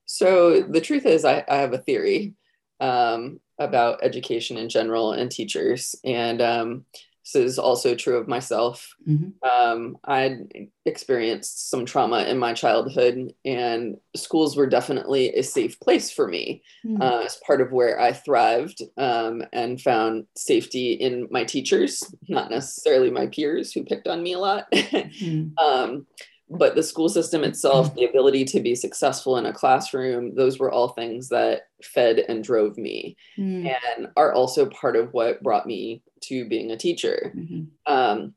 So, 0.06 0.64
the 0.64 0.82
truth 0.82 1.06
is, 1.06 1.24
I, 1.24 1.46
I 1.48 1.56
have 1.56 1.72
a 1.72 1.78
theory 1.78 2.34
um, 2.82 3.40
about 3.58 4.04
education 4.04 4.58
in 4.58 4.68
general 4.68 5.14
and 5.14 5.32
teachers. 5.32 5.96
And 6.04 6.42
um, 6.42 6.86
this 7.24 7.36
is 7.36 7.58
also 7.58 7.96
true 7.96 8.18
of 8.18 8.28
myself. 8.28 8.96
Mm-hmm. 9.08 9.48
Um, 9.48 9.98
I'd 10.04 10.70
experienced 10.86 11.70
some 11.70 11.86
trauma 11.86 12.24
in 12.24 12.38
my 12.38 12.54
childhood, 12.54 13.34
and 13.46 13.98
schools 14.16 14.58
were 14.58 14.68
definitely 14.68 15.34
a 15.34 15.42
safe 15.42 15.80
place 15.80 16.12
for 16.12 16.28
me 16.28 16.64
mm-hmm. 16.86 17.02
uh, 17.02 17.22
as 17.22 17.40
part 17.46 17.62
of 17.62 17.72
where 17.72 18.00
I 18.00 18.12
thrived 18.12 18.82
um, 18.98 19.44
and 19.54 19.80
found 19.80 20.26
safety 20.36 20.94
in 20.94 21.28
my 21.32 21.46
teachers, 21.46 22.04
not 22.28 22.52
necessarily 22.52 23.10
my 23.10 23.28
peers 23.28 23.72
who 23.72 23.86
picked 23.86 24.08
on 24.08 24.22
me 24.22 24.34
a 24.34 24.40
lot. 24.40 24.70
mm-hmm. 24.72 25.58
um, 25.64 26.06
but 26.50 26.76
the 26.76 26.84
school 26.84 27.10
system 27.10 27.44
itself, 27.44 27.96
the 27.96 28.06
ability 28.06 28.46
to 28.46 28.60
be 28.60 28.76
successful 28.76 29.38
in 29.38 29.46
a 29.46 29.54
classroom, 29.54 30.36
those 30.36 30.60
were 30.60 30.72
all 30.72 30.90
things 30.90 31.30
that 31.30 31.64
fed 31.82 32.20
and 32.20 32.44
drove 32.44 32.78
me 32.78 33.16
mm. 33.38 33.74
and 33.98 34.08
are 34.16 34.34
also 34.34 34.68
part 34.68 34.96
of 34.96 35.12
what 35.14 35.42
brought 35.42 35.66
me 35.66 36.04
to 36.24 36.48
being 36.48 36.72
a 36.72 36.78
teacher. 36.78 37.34
Mm-hmm. 37.36 37.94
Um, 37.94 38.34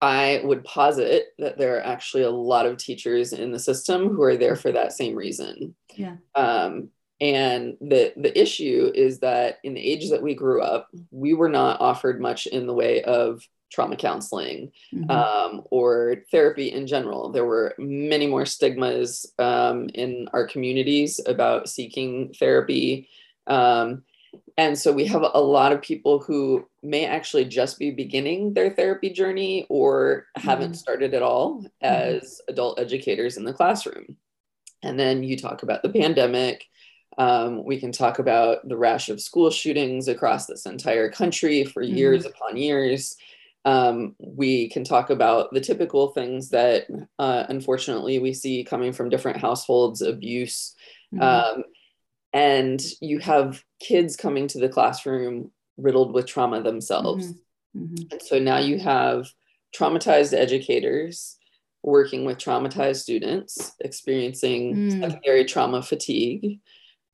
I 0.00 0.42
would 0.44 0.64
posit 0.64 1.26
that 1.38 1.56
there 1.56 1.76
are 1.76 1.86
actually 1.86 2.24
a 2.24 2.30
lot 2.30 2.66
of 2.66 2.76
teachers 2.76 3.32
in 3.32 3.50
the 3.50 3.58
system 3.58 4.08
who 4.08 4.22
are 4.22 4.36
there 4.36 4.56
for 4.56 4.70
that 4.72 4.92
same 4.92 5.14
reason. 5.14 5.74
Yeah. 5.94 6.16
Um, 6.34 6.90
and 7.18 7.78
the 7.80 8.12
the 8.16 8.38
issue 8.38 8.92
is 8.94 9.20
that 9.20 9.58
in 9.64 9.72
the 9.72 9.80
age 9.80 10.10
that 10.10 10.22
we 10.22 10.34
grew 10.34 10.60
up, 10.60 10.88
we 11.10 11.32
were 11.32 11.48
not 11.48 11.80
offered 11.80 12.20
much 12.20 12.46
in 12.46 12.66
the 12.66 12.74
way 12.74 13.02
of 13.04 13.42
trauma 13.72 13.96
counseling 13.96 14.70
mm-hmm. 14.94 15.10
um, 15.10 15.62
or 15.70 16.16
therapy 16.30 16.72
in 16.72 16.86
general. 16.86 17.32
There 17.32 17.46
were 17.46 17.74
many 17.78 18.26
more 18.26 18.44
stigmas 18.44 19.26
um, 19.38 19.88
in 19.94 20.28
our 20.32 20.46
communities 20.46 21.20
about 21.26 21.68
seeking 21.68 22.34
therapy. 22.38 23.08
Um, 23.46 24.02
and 24.56 24.78
so 24.78 24.92
we 24.92 25.06
have 25.06 25.22
a 25.22 25.40
lot 25.40 25.72
of 25.72 25.82
people 25.82 26.18
who 26.18 26.66
may 26.82 27.04
actually 27.04 27.44
just 27.44 27.78
be 27.78 27.90
beginning 27.90 28.54
their 28.54 28.70
therapy 28.70 29.10
journey 29.10 29.66
or 29.68 30.26
haven't 30.36 30.72
mm-hmm. 30.72 30.74
started 30.74 31.14
at 31.14 31.22
all 31.22 31.58
mm-hmm. 31.58 31.66
as 31.82 32.40
adult 32.48 32.78
educators 32.78 33.36
in 33.36 33.44
the 33.44 33.52
classroom. 33.52 34.16
And 34.82 34.98
then 34.98 35.22
you 35.22 35.36
talk 35.36 35.62
about 35.62 35.82
the 35.82 35.88
pandemic. 35.88 36.64
Um, 37.18 37.64
we 37.64 37.78
can 37.78 37.92
talk 37.92 38.18
about 38.18 38.68
the 38.68 38.76
rash 38.76 39.08
of 39.08 39.20
school 39.20 39.50
shootings 39.50 40.08
across 40.08 40.46
this 40.46 40.66
entire 40.66 41.10
country 41.10 41.64
for 41.64 41.82
mm-hmm. 41.82 41.96
years 41.96 42.26
upon 42.26 42.56
years. 42.56 43.16
Um, 43.64 44.14
we 44.20 44.68
can 44.68 44.84
talk 44.84 45.10
about 45.10 45.52
the 45.52 45.60
typical 45.60 46.08
things 46.08 46.50
that 46.50 46.86
uh, 47.18 47.44
unfortunately 47.48 48.20
we 48.20 48.32
see 48.32 48.62
coming 48.62 48.92
from 48.92 49.08
different 49.08 49.40
households 49.40 50.02
abuse. 50.02 50.74
Mm-hmm. 51.12 51.22
Um, 51.58 51.64
and 52.36 52.82
you 53.00 53.18
have 53.18 53.62
kids 53.80 54.14
coming 54.14 54.46
to 54.46 54.58
the 54.58 54.68
classroom 54.68 55.50
riddled 55.78 56.12
with 56.12 56.26
trauma 56.26 56.62
themselves. 56.62 57.28
Mm-hmm. 57.28 57.82
Mm-hmm. 57.82 58.12
And 58.12 58.22
so 58.22 58.38
now 58.38 58.58
you 58.58 58.78
have 58.78 59.26
traumatized 59.74 60.34
educators 60.34 61.38
working 61.82 62.26
with 62.26 62.36
traumatized 62.36 62.96
students 62.96 63.72
experiencing 63.80 64.74
mm. 64.74 65.00
secondary 65.00 65.46
trauma 65.46 65.82
fatigue. 65.82 66.60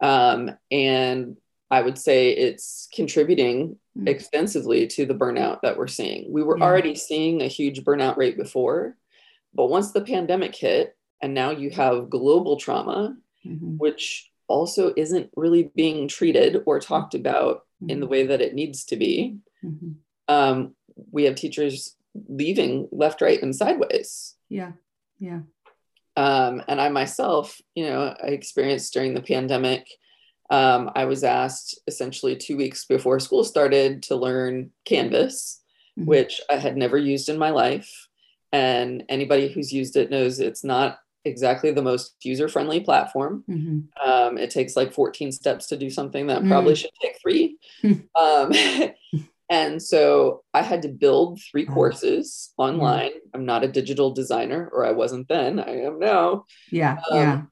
Um, 0.00 0.50
and 0.72 1.36
I 1.70 1.82
would 1.82 1.98
say 1.98 2.30
it's 2.30 2.88
contributing 2.92 3.76
mm. 3.96 4.08
extensively 4.08 4.88
to 4.88 5.06
the 5.06 5.14
burnout 5.14 5.60
that 5.62 5.76
we're 5.76 5.86
seeing. 5.86 6.32
We 6.32 6.42
were 6.42 6.58
yeah. 6.58 6.64
already 6.64 6.96
seeing 6.96 7.42
a 7.42 7.46
huge 7.46 7.84
burnout 7.84 8.16
rate 8.16 8.36
before, 8.36 8.96
but 9.54 9.66
once 9.66 9.92
the 9.92 10.00
pandemic 10.00 10.56
hit, 10.56 10.96
and 11.20 11.32
now 11.32 11.50
you 11.50 11.70
have 11.70 12.10
global 12.10 12.56
trauma, 12.56 13.16
mm-hmm. 13.46 13.76
which 13.76 14.31
also 14.52 14.92
isn't 14.96 15.30
really 15.34 15.70
being 15.74 16.06
treated 16.06 16.62
or 16.66 16.78
talked 16.78 17.14
about 17.14 17.64
mm-hmm. 17.82 17.90
in 17.90 18.00
the 18.00 18.06
way 18.06 18.26
that 18.26 18.42
it 18.42 18.54
needs 18.54 18.84
to 18.84 18.96
be. 18.96 19.38
Mm-hmm. 19.64 19.92
Um, 20.28 20.74
we 21.10 21.24
have 21.24 21.34
teachers 21.34 21.96
leaving 22.28 22.88
left, 22.92 23.22
right, 23.22 23.42
and 23.42 23.56
sideways. 23.56 24.34
Yeah. 24.48 24.72
Yeah. 25.18 25.40
Um, 26.16 26.62
and 26.68 26.80
I 26.80 26.90
myself, 26.90 27.58
you 27.74 27.84
know, 27.84 28.14
I 28.22 28.28
experienced 28.28 28.92
during 28.92 29.14
the 29.14 29.22
pandemic. 29.22 29.88
Um, 30.50 30.90
I 30.94 31.06
was 31.06 31.24
asked 31.24 31.80
essentially 31.86 32.36
two 32.36 32.58
weeks 32.58 32.84
before 32.84 33.18
school 33.18 33.44
started 33.44 34.02
to 34.04 34.16
learn 34.16 34.70
Canvas, 34.84 35.62
mm-hmm. 35.98 36.06
which 36.06 36.40
I 36.50 36.56
had 36.56 36.76
never 36.76 36.98
used 36.98 37.30
in 37.30 37.38
my 37.38 37.50
life. 37.50 38.08
And 38.52 39.04
anybody 39.08 39.48
who's 39.48 39.72
used 39.72 39.96
it 39.96 40.10
knows 40.10 40.38
it's 40.38 40.62
not 40.62 40.98
exactly 41.24 41.70
the 41.70 41.82
most 41.82 42.16
user 42.22 42.48
friendly 42.48 42.80
platform. 42.80 43.44
Mm-hmm. 43.48 44.08
Um, 44.08 44.38
it 44.38 44.50
takes 44.50 44.76
like 44.76 44.92
14 44.92 45.32
steps 45.32 45.66
to 45.68 45.76
do 45.76 45.90
something 45.90 46.26
that 46.26 46.46
probably 46.46 46.74
mm. 46.74 46.78
should 46.78 46.90
take 47.00 47.16
three. 47.22 47.56
um, 48.14 48.52
and 49.50 49.82
so 49.82 50.42
I 50.52 50.62
had 50.62 50.82
to 50.82 50.88
build 50.88 51.40
three 51.50 51.66
courses 51.66 52.52
online. 52.56 53.12
I'm 53.34 53.44
not 53.44 53.64
a 53.64 53.68
digital 53.68 54.10
designer, 54.12 54.68
or 54.72 54.84
I 54.84 54.92
wasn't 54.92 55.28
then, 55.28 55.60
I 55.60 55.82
am 55.82 55.98
now. 55.98 56.46
Yeah. 56.70 56.98
Um, 57.10 57.18
yeah. 57.18 57.42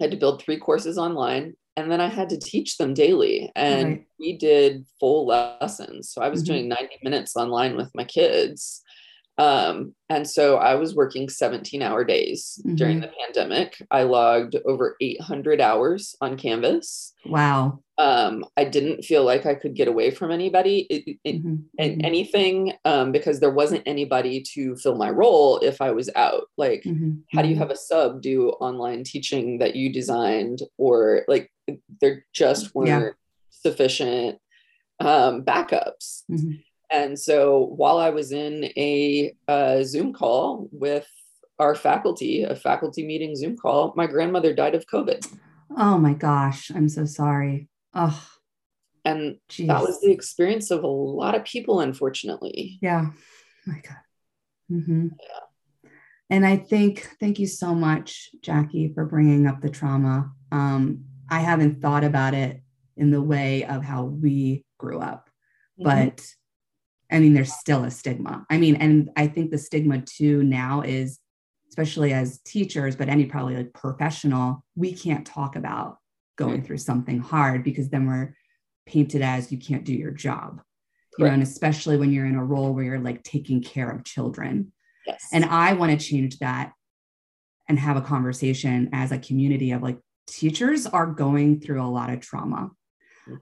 I 0.00 0.04
had 0.04 0.10
to 0.10 0.16
build 0.16 0.42
three 0.42 0.58
courses 0.58 0.98
online 0.98 1.54
and 1.76 1.90
then 1.90 2.00
I 2.00 2.08
had 2.08 2.28
to 2.30 2.38
teach 2.38 2.76
them 2.76 2.92
daily. 2.92 3.50
And 3.56 3.88
right. 3.88 4.06
we 4.18 4.36
did 4.36 4.84
full 5.00 5.26
lessons. 5.26 6.10
So 6.10 6.20
I 6.20 6.28
was 6.28 6.42
mm-hmm. 6.42 6.52
doing 6.52 6.68
90 6.68 6.98
minutes 7.02 7.36
online 7.36 7.76
with 7.76 7.90
my 7.94 8.04
kids. 8.04 8.81
Um, 9.38 9.94
and 10.10 10.28
so 10.28 10.56
I 10.56 10.74
was 10.74 10.94
working 10.94 11.28
17 11.28 11.80
hour 11.80 12.04
days 12.04 12.60
mm-hmm. 12.60 12.76
during 12.76 13.00
the 13.00 13.10
pandemic. 13.18 13.82
I 13.90 14.02
logged 14.02 14.56
over 14.66 14.96
800 15.00 15.60
hours 15.60 16.14
on 16.20 16.36
Canvas. 16.36 17.14
Wow. 17.24 17.80
Um, 17.96 18.44
I 18.56 18.64
didn't 18.64 19.04
feel 19.04 19.24
like 19.24 19.46
I 19.46 19.54
could 19.54 19.74
get 19.74 19.88
away 19.88 20.10
from 20.10 20.30
anybody, 20.30 20.86
it, 20.90 21.18
it, 21.24 21.36
mm-hmm. 21.36 21.56
and 21.78 21.92
mm-hmm. 21.92 22.04
anything, 22.04 22.72
um, 22.84 23.12
because 23.12 23.40
there 23.40 23.50
wasn't 23.50 23.82
anybody 23.86 24.42
to 24.54 24.76
fill 24.76 24.96
my 24.96 25.10
role 25.10 25.58
if 25.58 25.80
I 25.80 25.92
was 25.92 26.10
out. 26.14 26.44
Like, 26.58 26.82
mm-hmm. 26.82 27.12
how 27.32 27.42
do 27.42 27.48
you 27.48 27.54
mm-hmm. 27.54 27.62
have 27.62 27.70
a 27.70 27.76
sub 27.76 28.20
do 28.20 28.50
online 28.50 29.04
teaching 29.04 29.58
that 29.58 29.76
you 29.76 29.92
designed, 29.92 30.60
or 30.78 31.24
like 31.28 31.50
there 32.00 32.24
just 32.34 32.74
weren't 32.74 32.88
yeah. 32.88 33.10
sufficient 33.50 34.38
um, 35.00 35.44
backups. 35.44 36.22
Mm-hmm. 36.30 36.52
And 36.92 37.18
so 37.18 37.72
while 37.76 37.98
I 37.98 38.10
was 38.10 38.32
in 38.32 38.64
a, 38.76 39.34
a 39.48 39.82
Zoom 39.84 40.12
call 40.12 40.68
with 40.70 41.08
our 41.58 41.74
faculty, 41.74 42.42
a 42.42 42.54
faculty 42.54 43.06
meeting 43.06 43.34
Zoom 43.34 43.56
call, 43.56 43.94
my 43.96 44.06
grandmother 44.06 44.54
died 44.54 44.74
of 44.74 44.86
COVID. 44.86 45.26
Oh 45.76 45.96
my 45.96 46.12
gosh, 46.12 46.70
I'm 46.74 46.88
so 46.88 47.04
sorry. 47.06 47.68
Oh, 47.94 48.22
and 49.04 49.38
geez. 49.48 49.68
that 49.68 49.82
was 49.82 50.00
the 50.00 50.12
experience 50.12 50.70
of 50.70 50.84
a 50.84 50.88
lot 50.88 51.34
of 51.34 51.44
people, 51.44 51.80
unfortunately. 51.80 52.78
Yeah. 52.80 53.06
Oh 53.08 53.12
my 53.66 53.80
God. 53.80 53.96
Mm-hmm. 54.70 55.08
Yeah. 55.18 55.90
And 56.30 56.46
I 56.46 56.56
think, 56.56 57.10
thank 57.20 57.38
you 57.38 57.46
so 57.46 57.74
much, 57.74 58.30
Jackie, 58.40 58.92
for 58.94 59.04
bringing 59.04 59.46
up 59.46 59.60
the 59.60 59.70
trauma. 59.70 60.32
Um, 60.50 61.04
I 61.28 61.40
haven't 61.40 61.82
thought 61.82 62.04
about 62.04 62.34
it 62.34 62.62
in 62.96 63.10
the 63.10 63.22
way 63.22 63.64
of 63.64 63.82
how 63.82 64.04
we 64.04 64.64
grew 64.78 64.98
up, 64.98 65.28
mm-hmm. 65.78 65.84
but 65.84 66.24
I 67.12 67.18
mean, 67.18 67.34
there's 67.34 67.52
still 67.52 67.84
a 67.84 67.90
stigma. 67.90 68.46
I 68.50 68.58
mean, 68.58 68.76
and 68.76 69.10
I 69.16 69.26
think 69.26 69.50
the 69.50 69.58
stigma 69.58 70.00
too 70.00 70.42
now 70.42 70.80
is, 70.80 71.18
especially 71.68 72.12
as 72.12 72.40
teachers, 72.40 72.96
but 72.96 73.08
any 73.08 73.26
probably 73.26 73.56
like 73.56 73.72
professional, 73.72 74.64
we 74.74 74.92
can't 74.92 75.26
talk 75.26 75.56
about 75.56 75.98
going 76.36 76.56
right. 76.56 76.66
through 76.66 76.78
something 76.78 77.20
hard 77.20 77.64
because 77.64 77.90
then 77.90 78.06
we're 78.06 78.34
painted 78.86 79.22
as 79.22 79.52
you 79.52 79.58
can't 79.58 79.84
do 79.84 79.94
your 79.94 80.10
job. 80.10 80.62
You 81.18 81.26
know, 81.26 81.32
and 81.32 81.42
especially 81.42 81.98
when 81.98 82.10
you're 82.10 82.24
in 82.24 82.36
a 82.36 82.44
role 82.44 82.72
where 82.72 82.84
you're 82.84 82.98
like 82.98 83.22
taking 83.22 83.62
care 83.62 83.90
of 83.90 84.02
children. 84.02 84.72
Yes. 85.06 85.28
And 85.30 85.44
I 85.44 85.74
want 85.74 85.98
to 85.98 86.04
change 86.04 86.38
that 86.38 86.72
and 87.68 87.78
have 87.78 87.98
a 87.98 88.00
conversation 88.00 88.88
as 88.94 89.12
a 89.12 89.18
community 89.18 89.72
of 89.72 89.82
like 89.82 89.98
teachers 90.26 90.86
are 90.86 91.06
going 91.06 91.60
through 91.60 91.82
a 91.82 91.84
lot 91.84 92.08
of 92.08 92.20
trauma 92.20 92.56
Mm-hmm. 92.56 92.81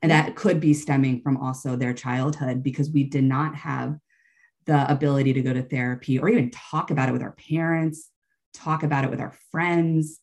And 0.02 0.10
that 0.10 0.36
could 0.36 0.60
be 0.60 0.74
stemming 0.74 1.22
from 1.22 1.36
also 1.36 1.76
their 1.76 1.94
childhood 1.94 2.62
because 2.62 2.90
we 2.90 3.04
did 3.04 3.24
not 3.24 3.54
have 3.54 3.98
the 4.66 4.90
ability 4.90 5.32
to 5.32 5.42
go 5.42 5.52
to 5.52 5.62
therapy 5.62 6.18
or 6.18 6.28
even 6.28 6.50
talk 6.50 6.90
about 6.90 7.08
it 7.08 7.12
with 7.12 7.22
our 7.22 7.32
parents, 7.32 8.10
talk 8.54 8.82
about 8.82 9.04
it 9.04 9.10
with 9.10 9.20
our 9.20 9.34
friends. 9.50 10.20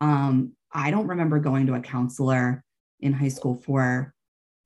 Um, 0.00 0.52
I 0.72 0.90
don't 0.90 1.06
remember 1.06 1.38
going 1.38 1.66
to 1.66 1.74
a 1.74 1.80
counselor 1.80 2.64
in 3.00 3.12
high 3.12 3.28
school 3.28 3.54
for 3.54 4.14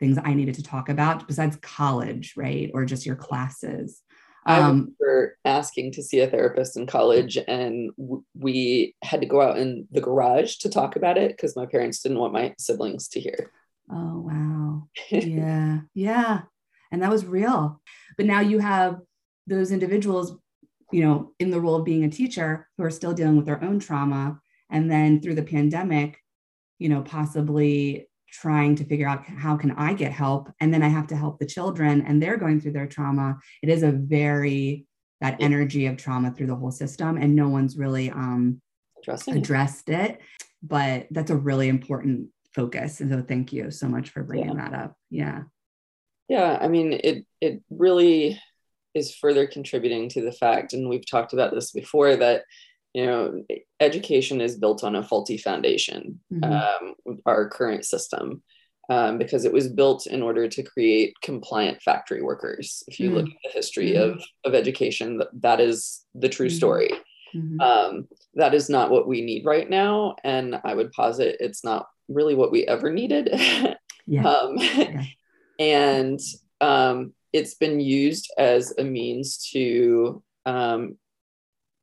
things 0.00 0.18
I 0.22 0.34
needed 0.34 0.54
to 0.54 0.62
talk 0.62 0.88
about 0.88 1.26
besides 1.26 1.56
college, 1.56 2.34
right? 2.36 2.70
Or 2.72 2.84
just 2.84 3.04
your 3.04 3.16
classes. 3.16 4.02
I 4.46 4.60
um, 4.60 4.94
remember 5.00 5.36
asking 5.44 5.92
to 5.92 6.02
see 6.02 6.20
a 6.20 6.30
therapist 6.30 6.76
in 6.76 6.86
college, 6.86 7.36
and 7.36 7.90
w- 7.98 8.24
we 8.34 8.94
had 9.02 9.20
to 9.20 9.26
go 9.26 9.42
out 9.42 9.58
in 9.58 9.86
the 9.90 10.00
garage 10.00 10.56
to 10.58 10.70
talk 10.70 10.96
about 10.96 11.18
it 11.18 11.32
because 11.32 11.56
my 11.56 11.66
parents 11.66 12.00
didn't 12.00 12.18
want 12.18 12.32
my 12.32 12.54
siblings 12.58 13.08
to 13.08 13.20
hear. 13.20 13.50
Oh, 13.90 14.20
wow. 14.20 14.88
Yeah. 15.10 15.80
yeah. 15.94 16.42
And 16.92 17.02
that 17.02 17.10
was 17.10 17.24
real. 17.24 17.80
But 18.16 18.26
now 18.26 18.40
you 18.40 18.58
have 18.58 19.00
those 19.46 19.72
individuals, 19.72 20.36
you 20.92 21.02
know, 21.02 21.32
in 21.38 21.50
the 21.50 21.60
role 21.60 21.76
of 21.76 21.84
being 21.84 22.04
a 22.04 22.10
teacher 22.10 22.68
who 22.76 22.84
are 22.84 22.90
still 22.90 23.12
dealing 23.12 23.36
with 23.36 23.46
their 23.46 23.62
own 23.62 23.78
trauma. 23.78 24.40
And 24.70 24.90
then 24.90 25.20
through 25.20 25.34
the 25.34 25.42
pandemic, 25.42 26.18
you 26.78 26.88
know, 26.88 27.02
possibly 27.02 28.08
trying 28.30 28.76
to 28.76 28.84
figure 28.84 29.08
out 29.08 29.24
how 29.24 29.56
can 29.56 29.72
I 29.72 29.94
get 29.94 30.12
help? 30.12 30.50
And 30.60 30.72
then 30.72 30.82
I 30.82 30.88
have 30.88 31.06
to 31.08 31.16
help 31.16 31.38
the 31.38 31.46
children 31.46 32.04
and 32.06 32.22
they're 32.22 32.36
going 32.36 32.60
through 32.60 32.72
their 32.72 32.86
trauma. 32.86 33.38
It 33.62 33.70
is 33.70 33.82
a 33.82 33.92
very, 33.92 34.86
that 35.20 35.38
energy 35.40 35.86
of 35.86 35.96
trauma 35.96 36.32
through 36.32 36.46
the 36.48 36.56
whole 36.56 36.70
system. 36.70 37.16
And 37.16 37.34
no 37.34 37.48
one's 37.48 37.76
really 37.76 38.10
um, 38.10 38.60
addressed 39.28 39.88
it. 39.88 40.20
But 40.62 41.06
that's 41.10 41.30
a 41.30 41.36
really 41.36 41.68
important 41.68 42.28
focus. 42.54 43.00
And 43.00 43.10
so 43.10 43.22
thank 43.22 43.52
you 43.52 43.70
so 43.70 43.88
much 43.88 44.10
for 44.10 44.22
bringing 44.22 44.56
yeah. 44.56 44.68
that 44.68 44.74
up. 44.74 44.96
Yeah. 45.10 45.42
Yeah. 46.28 46.58
I 46.60 46.68
mean, 46.68 46.92
it, 46.92 47.26
it 47.40 47.62
really 47.70 48.40
is 48.94 49.14
further 49.14 49.46
contributing 49.46 50.08
to 50.08 50.22
the 50.22 50.32
fact, 50.32 50.72
and 50.72 50.88
we've 50.88 51.08
talked 51.08 51.32
about 51.32 51.54
this 51.54 51.72
before, 51.72 52.16
that, 52.16 52.44
you 52.94 53.06
know, 53.06 53.44
education 53.80 54.40
is 54.40 54.58
built 54.58 54.82
on 54.82 54.96
a 54.96 55.02
faulty 55.02 55.36
foundation, 55.36 56.20
mm-hmm. 56.32 56.52
um, 56.52 56.94
our 57.26 57.48
current 57.48 57.84
system. 57.84 58.42
um, 58.88 59.18
because 59.18 59.44
it 59.44 59.52
was 59.52 59.68
built 59.68 60.06
in 60.06 60.22
order 60.22 60.48
to 60.48 60.62
create 60.62 61.14
compliant 61.22 61.82
factory 61.82 62.22
workers. 62.22 62.82
If 62.88 62.98
you 62.98 63.10
mm. 63.10 63.14
look 63.14 63.26
at 63.26 63.36
the 63.44 63.50
history 63.50 63.92
mm. 63.92 64.02
of, 64.02 64.24
of 64.44 64.54
education, 64.54 65.18
that, 65.18 65.28
that 65.40 65.60
is 65.60 66.04
the 66.14 66.28
true 66.28 66.46
mm-hmm. 66.46 66.56
story. 66.56 66.90
Mm-hmm. 67.34 67.60
Um, 67.60 68.08
that 68.34 68.54
is 68.54 68.70
not 68.70 68.90
what 68.90 69.06
we 69.06 69.20
need 69.20 69.44
right 69.44 69.68
now. 69.68 70.16
And 70.24 70.58
I 70.64 70.74
would 70.74 70.92
posit 70.92 71.36
it's 71.40 71.62
not 71.62 71.86
really 72.08 72.34
what 72.34 72.52
we 72.52 72.66
ever 72.66 72.90
needed. 72.90 73.28
yeah. 74.06 74.28
um, 74.28 74.56
yeah. 74.56 75.04
And 75.60 76.20
um, 76.60 77.14
it's 77.32 77.54
been 77.54 77.80
used 77.80 78.32
as 78.38 78.72
a 78.78 78.84
means 78.84 79.48
to 79.50 80.22
um, 80.46 80.96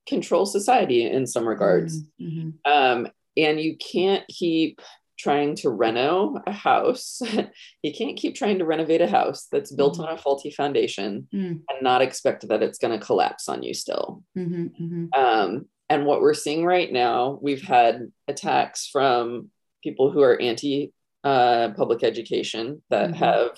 control 0.08 0.46
society 0.46 1.06
in 1.06 1.28
some 1.28 1.46
regards. 1.46 2.02
Mm-hmm. 2.22 2.72
Um, 2.72 3.08
and 3.36 3.60
you 3.60 3.76
can't 3.76 4.26
keep 4.30 4.80
trying 5.18 5.56
to 5.56 5.70
reno 5.70 6.42
a 6.46 6.52
house. 6.52 7.22
you 7.84 7.94
can't 7.94 8.18
keep 8.18 8.36
trying 8.36 8.60
to 8.60 8.66
renovate 8.66 9.02
a 9.02 9.08
house 9.08 9.48
that's 9.52 9.72
built 9.72 9.94
mm-hmm. 9.94 10.04
on 10.04 10.14
a 10.14 10.18
faulty 10.18 10.52
foundation 10.52 11.28
mm-hmm. 11.34 11.54
and 11.70 11.82
not 11.82 12.02
expect 12.02 12.48
that 12.48 12.64
it's 12.64 12.78
going 12.78 12.98
to 12.98 13.06
collapse 13.06 13.48
on 13.48 13.64
you 13.64 13.74
still. 13.74 14.24
Mm-hmm, 14.38 14.84
mm-hmm. 14.84 15.20
Um, 15.20 15.66
and 15.90 16.06
what 16.06 16.22
we're 16.22 16.34
seeing 16.34 16.66
right 16.66 16.92
now, 16.92 17.40
we've 17.42 17.62
had 17.62 18.12
attacks 18.28 18.88
from 18.88 19.50
people 19.86 20.12
who 20.12 20.22
are 20.22 20.42
anti 20.42 20.92
uh, 21.24 21.70
public 21.78 22.04
education 22.04 22.82
that 22.90 23.12
mm-hmm. 23.12 23.24
have 23.24 23.52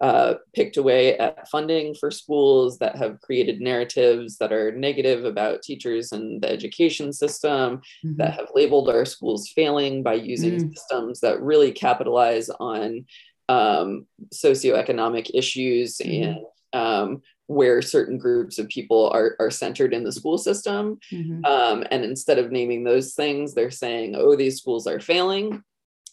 uh, 0.00 0.34
picked 0.54 0.76
away 0.76 1.16
at 1.18 1.48
funding 1.48 1.94
for 1.94 2.10
schools 2.10 2.78
that 2.78 2.96
have 2.96 3.20
created 3.20 3.60
narratives 3.60 4.36
that 4.38 4.52
are 4.52 4.72
negative 4.72 5.24
about 5.24 5.62
teachers 5.62 6.12
and 6.12 6.42
the 6.42 6.50
education 6.50 7.12
system, 7.12 7.78
mm-hmm. 7.78 8.16
that 8.16 8.34
have 8.34 8.48
labeled 8.54 8.88
our 8.88 9.04
schools 9.04 9.48
failing 9.48 10.02
by 10.02 10.14
using 10.14 10.54
mm-hmm. 10.54 10.72
systems 10.72 11.20
that 11.20 11.40
really 11.40 11.72
capitalize 11.72 12.50
on 12.60 13.06
um, 13.48 14.06
socioeconomic 14.34 15.30
issues 15.32 15.98
mm-hmm. 15.98 16.30
and 16.30 16.38
um, 16.72 17.22
where 17.46 17.80
certain 17.80 18.18
groups 18.18 18.58
of 18.58 18.68
people 18.68 19.10
are, 19.10 19.36
are 19.38 19.50
centered 19.50 19.94
in 19.94 20.04
the 20.04 20.12
school 20.12 20.38
system. 20.38 20.98
Mm-hmm. 21.12 21.44
Um, 21.44 21.84
and 21.90 22.04
instead 22.04 22.38
of 22.38 22.50
naming 22.50 22.84
those 22.84 23.14
things, 23.14 23.54
they're 23.54 23.70
saying, 23.70 24.16
oh, 24.16 24.36
these 24.36 24.58
schools 24.58 24.86
are 24.86 25.00
failing. 25.00 25.62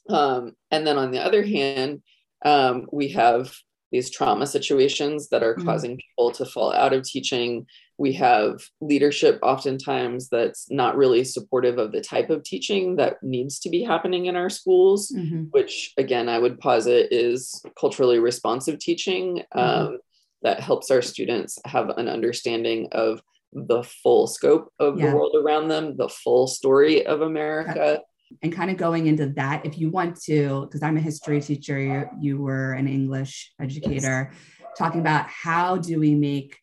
Um, 0.10 0.56
and 0.70 0.86
then 0.86 0.98
on 0.98 1.12
the 1.12 1.20
other 1.20 1.44
hand, 1.44 2.04
um, 2.46 2.88
we 2.92 3.10
have 3.10 3.54
these 3.92 4.10
trauma 4.10 4.48
situations 4.48 5.30
that 5.30 5.44
are 5.44 5.56
mm-hmm. 5.56 5.68
causing 5.68 5.98
people 5.98 6.32
to 6.32 6.46
fall 6.46 6.74
out 6.74 6.94
of 6.94 7.04
teaching. 7.04 7.66
We 7.98 8.13
have 8.13 8.60
leadership 8.82 9.40
oftentimes 9.44 10.30
that's 10.30 10.70
not 10.72 10.98
really 10.98 11.24
supportive 11.24 11.78
of 11.78 11.92
the 11.92 12.02
type 12.02 12.32
of 12.32 12.44
teaching 12.44 12.96
that 12.96 13.22
needs 13.22 13.60
to 13.60 13.70
be 13.70 13.84
happening 13.84 14.25
in 14.25 14.36
our 14.36 14.50
schools, 14.50 15.12
mm-hmm. 15.16 15.44
which 15.52 15.94
again, 15.98 16.28
I 16.28 16.40
would 16.40 16.60
posit 16.60 17.10
is 17.12 17.63
culturally 17.80 18.18
responsive 18.18 18.80
teaching 18.80 19.44
mm-hmm. 19.56 19.60
um, 19.60 20.00
that 20.44 20.60
helps 20.60 20.92
our 20.92 21.02
students 21.02 21.58
have 21.66 21.90
an 21.90 22.08
understanding 22.08 22.88
of 22.92 23.22
the 23.54 23.84
full 23.84 24.28
scope 24.28 24.72
of 24.80 25.00
yeah. 25.00 25.10
the 25.10 25.16
world 25.16 25.36
around 25.36 25.68
them, 25.68 25.96
the 25.98 26.10
full 26.10 26.48
story 26.48 27.06
of 27.06 27.22
America 27.22 28.02
and 28.42 28.54
kind 28.54 28.72
of 28.72 28.78
going 28.78 29.08
into 29.08 29.28
that 29.28 29.66
if 29.66 29.78
you 29.78 29.90
want 29.90 30.20
to 30.20 30.62
because 30.66 30.82
i'm 30.82 30.98
a 30.98 31.02
history 31.02 31.40
teacher 31.40 31.80
you, 31.80 32.10
you 32.20 32.38
were 32.38 32.74
an 32.74 32.88
english 32.88 33.54
educator 33.62 34.32
yes. 34.32 34.70
talking 34.78 35.02
about 35.02 35.28
how 35.28 35.78
do 35.78 36.00
we 36.00 36.16
make 36.16 36.58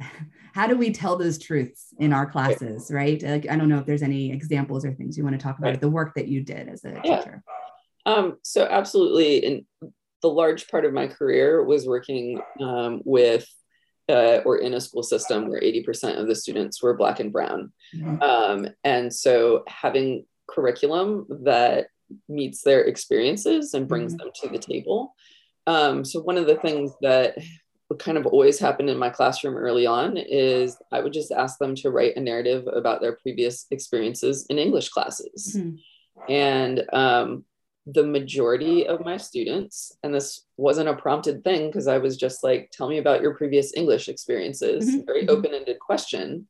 how 0.54 0.66
do 0.66 0.76
we 0.76 0.92
tell 0.92 1.16
those 1.16 1.38
truths 1.38 1.88
in 1.98 2.12
our 2.12 2.26
classes 2.26 2.90
right 2.90 3.22
like, 3.22 3.48
i 3.48 3.56
don't 3.56 3.68
know 3.68 3.78
if 3.78 3.86
there's 3.86 4.02
any 4.02 4.32
examples 4.32 4.84
or 4.84 4.92
things 4.92 5.16
you 5.16 5.24
want 5.24 5.38
to 5.38 5.42
talk 5.42 5.58
about 5.58 5.70
right. 5.70 5.80
the 5.80 5.90
work 5.90 6.14
that 6.14 6.28
you 6.28 6.42
did 6.42 6.68
as 6.68 6.84
a 6.84 7.00
yeah. 7.04 7.18
teacher 7.18 7.42
um, 8.06 8.36
so 8.42 8.66
absolutely 8.70 9.44
and 9.46 9.92
the 10.24 10.30
large 10.30 10.66
part 10.68 10.84
of 10.84 10.92
my 10.92 11.06
career 11.06 11.62
was 11.62 11.86
working 11.86 12.40
um, 12.60 13.02
with 13.04 13.46
uh, 14.08 14.40
or 14.44 14.58
in 14.58 14.74
a 14.74 14.80
school 14.80 15.02
system 15.02 15.48
where 15.48 15.60
80% 15.60 16.18
of 16.18 16.26
the 16.26 16.34
students 16.34 16.82
were 16.82 16.96
black 16.96 17.20
and 17.20 17.32
brown 17.32 17.72
mm-hmm. 17.94 18.20
um, 18.22 18.68
and 18.82 19.12
so 19.12 19.64
having 19.68 20.26
curriculum 20.46 21.26
that 21.44 21.86
meets 22.28 22.62
their 22.62 22.82
experiences 22.84 23.74
and 23.74 23.88
brings 23.88 24.14
mm-hmm. 24.14 24.24
them 24.24 24.32
to 24.42 24.48
the 24.48 24.58
table. 24.58 25.14
Um, 25.66 26.04
so 26.04 26.20
one 26.20 26.36
of 26.36 26.46
the 26.46 26.56
things 26.56 26.92
that 27.00 27.36
kind 27.98 28.18
of 28.18 28.26
always 28.26 28.58
happened 28.58 28.90
in 28.90 28.98
my 28.98 29.10
classroom 29.10 29.56
early 29.56 29.86
on 29.86 30.16
is 30.16 30.76
I 30.90 31.00
would 31.00 31.12
just 31.12 31.32
ask 31.32 31.58
them 31.58 31.74
to 31.76 31.90
write 31.90 32.16
a 32.16 32.20
narrative 32.20 32.66
about 32.72 33.00
their 33.00 33.16
previous 33.16 33.66
experiences 33.70 34.46
in 34.50 34.58
English 34.58 34.88
classes. 34.88 35.56
Mm-hmm. 35.56 36.32
And 36.32 36.84
um, 36.92 37.44
the 37.86 38.04
majority 38.04 38.86
of 38.86 39.04
my 39.04 39.16
students, 39.16 39.96
and 40.02 40.14
this 40.14 40.46
wasn't 40.56 40.88
a 40.88 40.96
prompted 40.96 41.44
thing 41.44 41.66
because 41.66 41.86
I 41.86 41.98
was 41.98 42.16
just 42.16 42.42
like, 42.42 42.70
tell 42.72 42.88
me 42.88 42.98
about 42.98 43.20
your 43.20 43.34
previous 43.34 43.74
English 43.76 44.08
experiences, 44.08 44.88
mm-hmm. 44.88 45.04
very 45.04 45.22
mm-hmm. 45.22 45.36
open 45.36 45.54
ended 45.54 45.78
question. 45.78 46.46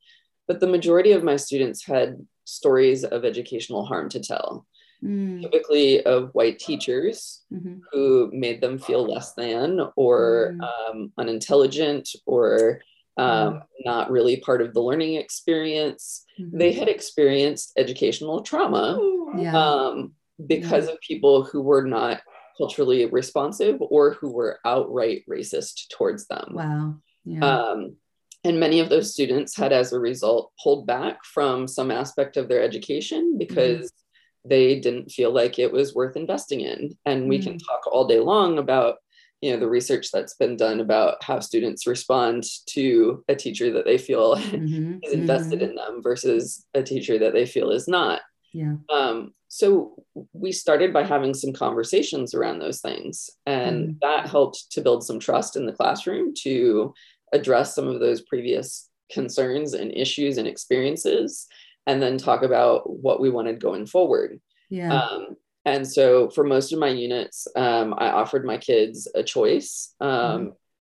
But 0.46 0.60
the 0.60 0.68
majority 0.68 1.12
of 1.12 1.24
my 1.24 1.36
students 1.36 1.84
had 1.84 2.24
stories 2.44 3.04
of 3.04 3.24
educational 3.24 3.84
harm 3.84 4.08
to 4.10 4.20
tell, 4.20 4.66
mm. 5.02 5.42
typically 5.42 6.04
of 6.04 6.30
white 6.34 6.58
teachers 6.58 7.42
mm-hmm. 7.52 7.78
who 7.90 8.30
made 8.32 8.60
them 8.60 8.78
feel 8.78 9.04
less 9.04 9.32
than 9.32 9.80
or 9.96 10.54
mm. 10.54 10.90
um, 10.90 11.12
unintelligent 11.18 12.10
or 12.26 12.80
um, 13.16 13.26
mm. 13.26 13.62
not 13.84 14.10
really 14.10 14.36
part 14.36 14.60
of 14.60 14.74
the 14.74 14.82
learning 14.82 15.14
experience. 15.14 16.24
Mm-hmm. 16.38 16.58
They 16.58 16.72
had 16.72 16.88
experienced 16.88 17.72
educational 17.76 18.42
trauma 18.42 19.00
yeah. 19.38 19.56
um, 19.56 20.12
because 20.46 20.86
yeah. 20.86 20.92
of 20.92 21.00
people 21.00 21.44
who 21.44 21.62
were 21.62 21.84
not 21.84 22.20
culturally 22.56 23.06
responsive 23.06 23.76
or 23.80 24.14
who 24.14 24.32
were 24.32 24.60
outright 24.64 25.24
racist 25.28 25.88
towards 25.90 26.26
them. 26.26 26.52
Wow. 26.52 26.94
Yeah. 27.24 27.44
Um, 27.44 27.96
and 28.44 28.60
many 28.60 28.80
of 28.80 28.90
those 28.90 29.12
students 29.12 29.56
had, 29.56 29.72
as 29.72 29.92
a 29.92 29.98
result, 29.98 30.52
pulled 30.62 30.86
back 30.86 31.24
from 31.24 31.66
some 31.66 31.90
aspect 31.90 32.36
of 32.36 32.48
their 32.48 32.62
education 32.62 33.38
because 33.38 33.86
mm-hmm. 33.86 34.48
they 34.50 34.80
didn't 34.80 35.10
feel 35.10 35.32
like 35.32 35.58
it 35.58 35.72
was 35.72 35.94
worth 35.94 36.16
investing 36.16 36.60
in. 36.60 36.96
And 37.06 37.28
we 37.28 37.38
mm-hmm. 37.38 37.50
can 37.50 37.58
talk 37.58 37.86
all 37.90 38.06
day 38.06 38.20
long 38.20 38.58
about 38.58 38.96
you 39.40 39.52
know 39.52 39.58
the 39.58 39.68
research 39.68 40.10
that's 40.10 40.34
been 40.36 40.56
done 40.56 40.80
about 40.80 41.22
how 41.22 41.38
students 41.38 41.86
respond 41.86 42.44
to 42.64 43.22
a 43.28 43.34
teacher 43.34 43.72
that 43.72 43.84
they 43.84 43.98
feel 43.98 44.36
mm-hmm. 44.36 44.98
is 45.02 45.12
invested 45.12 45.60
mm-hmm. 45.60 45.70
in 45.70 45.74
them 45.74 46.02
versus 46.02 46.64
a 46.72 46.82
teacher 46.82 47.18
that 47.18 47.34
they 47.34 47.44
feel 47.44 47.70
is 47.70 47.86
not 47.86 48.22
yeah 48.54 48.74
um, 48.88 49.34
so 49.48 49.94
we 50.32 50.50
started 50.50 50.92
by 50.92 51.04
having 51.04 51.34
some 51.34 51.52
conversations 51.52 52.34
around 52.34 52.58
those 52.58 52.80
things 52.80 53.28
and 53.46 53.88
mm. 53.88 53.98
that 54.00 54.28
helped 54.28 54.70
to 54.72 54.80
build 54.80 55.04
some 55.04 55.18
trust 55.18 55.56
in 55.56 55.66
the 55.66 55.72
classroom 55.72 56.32
to 56.34 56.94
address 57.32 57.74
some 57.74 57.88
of 57.88 58.00
those 58.00 58.22
previous 58.22 58.88
concerns 59.12 59.74
and 59.74 59.92
issues 59.92 60.38
and 60.38 60.48
experiences 60.48 61.46
and 61.86 62.00
then 62.00 62.16
talk 62.16 62.42
about 62.42 62.88
what 62.88 63.20
we 63.20 63.28
wanted 63.28 63.60
going 63.60 63.86
forward 63.86 64.40
yeah 64.70 65.02
um, 65.02 65.36
and 65.66 65.86
so 65.86 66.30
for 66.30 66.44
most 66.44 66.72
of 66.72 66.78
my 66.78 66.88
units 66.88 67.46
um, 67.56 67.92
i 67.98 68.08
offered 68.08 68.44
my 68.44 68.56
kids 68.56 69.08
a 69.14 69.22
choice 69.22 69.94
um, 70.00 70.08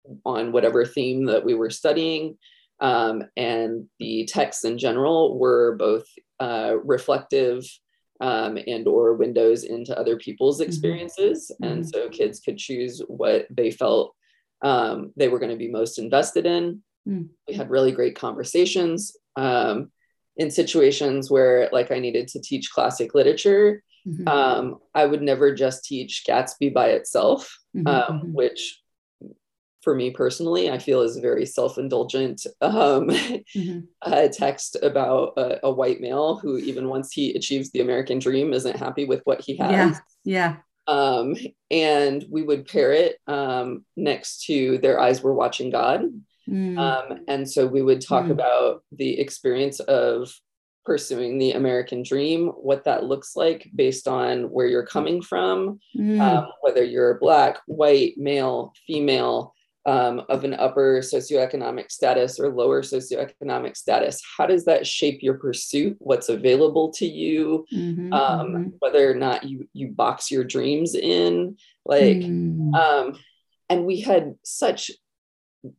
mm-hmm. 0.07 0.15
on 0.25 0.53
whatever 0.53 0.85
theme 0.85 1.27
that 1.27 1.45
we 1.45 1.55
were 1.55 1.71
studying 1.71 2.37
um, 2.81 3.25
and 3.37 3.87
the 3.99 4.27
texts 4.27 4.65
in 4.65 4.79
general 4.79 5.39
were 5.39 5.77
both 5.77 6.07
uh, 6.39 6.75
reflective 6.83 7.65
um, 8.21 8.59
and 8.67 8.87
or 8.87 9.15
windows 9.15 9.65
into 9.65 9.99
other 9.99 10.17
people's 10.17 10.61
mm-hmm. 10.61 10.69
experiences 10.69 11.51
mm-hmm. 11.51 11.73
and 11.73 11.89
so 11.89 12.09
kids 12.09 12.41
could 12.41 12.59
choose 12.59 13.01
what 13.09 13.47
they 13.51 13.71
felt 13.71 14.15
um, 14.63 15.13
they 15.17 15.29
were 15.29 15.39
going 15.39 15.51
to 15.51 15.57
be 15.57 15.71
most 15.71 15.99
invested 15.99 16.47
in. 16.47 16.83
Mm. 17.09 17.29
We 17.49 17.55
had 17.55 17.71
really 17.71 17.93
great 17.93 18.17
conversations 18.17 19.17
um, 19.37 19.91
in 20.37 20.51
situations 20.51 21.31
where, 21.31 21.69
like, 21.73 21.91
I 21.91 21.99
needed 21.99 22.29
to 22.29 22.41
teach 22.41 22.71
classic 22.71 23.15
literature. 23.15 23.83
Mm-hmm. 24.07 24.29
Um, 24.29 24.79
I 24.95 25.07
would 25.07 25.23
never 25.23 25.55
just 25.55 25.85
teach 25.85 26.25
Gatsby 26.29 26.73
by 26.73 26.89
itself, 26.91 27.59
mm-hmm, 27.77 27.87
um, 27.87 28.21
mm-hmm. 28.21 28.33
which 28.33 28.80
for 29.83 29.95
me 29.95 30.11
personally, 30.11 30.71
I 30.71 30.79
feel 30.79 31.01
is 31.01 31.17
a 31.17 31.21
very 31.21 31.47
self-indulgent 31.47 32.47
um, 32.61 33.09
mm-hmm. 33.09 33.81
uh, 34.03 34.29
text 34.29 34.77
about 34.83 35.35
a, 35.37 35.67
a, 35.67 35.71
white 35.71 36.01
male 36.01 36.37
who, 36.37 36.59
even 36.59 36.89
once 36.89 37.13
he 37.13 37.33
achieves 37.35 37.71
the 37.71 37.81
American 37.81 38.19
dream, 38.19 38.53
isn't 38.53 38.77
happy 38.77 39.05
with 39.05 39.23
what 39.25 39.41
he 39.41 39.57
has. 39.57 40.01
Yeah, 40.25 40.57
yeah. 40.87 40.93
Um, 40.93 41.37
and 41.71 42.25
we 42.29 42.43
would 42.43 42.67
pair 42.67 42.93
it 42.93 43.19
um, 43.27 43.85
next 43.97 44.45
to 44.47 44.79
Their 44.79 45.01
Eyes 45.01 45.23
Were 45.23 45.35
Watching 45.35 45.71
God. 45.71 46.05
Mm. 46.49 46.79
Um, 46.79 47.21
and 47.29 47.49
so 47.49 47.67
we 47.67 47.83
would 47.83 48.01
talk 48.01 48.27
mm. 48.27 48.33
about 48.33 48.83
the 48.91 49.21
experience 49.21 49.81
of 49.81 50.33
pursuing 50.85 51.39
the 51.39 51.53
American 51.53 52.03
dream, 52.03 52.49
what 52.49 52.85
that 52.85 53.05
looks 53.05 53.37
like 53.37 53.71
based 53.75 54.09
on 54.09 54.51
where 54.51 54.67
you're 54.67 54.87
coming 54.87 55.23
from, 55.23 55.79
mm. 55.97 56.21
um, 56.21 56.49
whether 56.63 56.83
you're 56.83 57.19
black, 57.19 57.59
white, 57.67 58.15
male, 58.17 58.73
female, 58.87 59.55
um, 59.91 60.23
of 60.29 60.45
an 60.45 60.55
upper 60.55 61.01
socioeconomic 61.01 61.91
status 61.91 62.39
or 62.39 62.49
lower 62.49 62.81
socioeconomic 62.81 63.77
status 63.77 64.23
how 64.37 64.47
does 64.47 64.65
that 64.65 64.87
shape 64.87 65.21
your 65.21 65.35
pursuit 65.35 65.97
what's 65.99 66.29
available 66.29 66.93
to 66.93 67.07
you 67.07 67.67
mm-hmm, 67.73 68.13
um, 68.13 68.47
mm-hmm. 68.47 68.69
whether 68.79 69.11
or 69.11 69.15
not 69.15 69.43
you 69.43 69.69
you 69.73 69.89
box 69.89 70.31
your 70.31 70.45
dreams 70.45 70.95
in 70.95 71.57
like 71.85 72.19
mm. 72.19 72.73
um, 72.73 73.19
and 73.69 73.85
we 73.85 74.01
had 74.01 74.37
such 74.45 74.93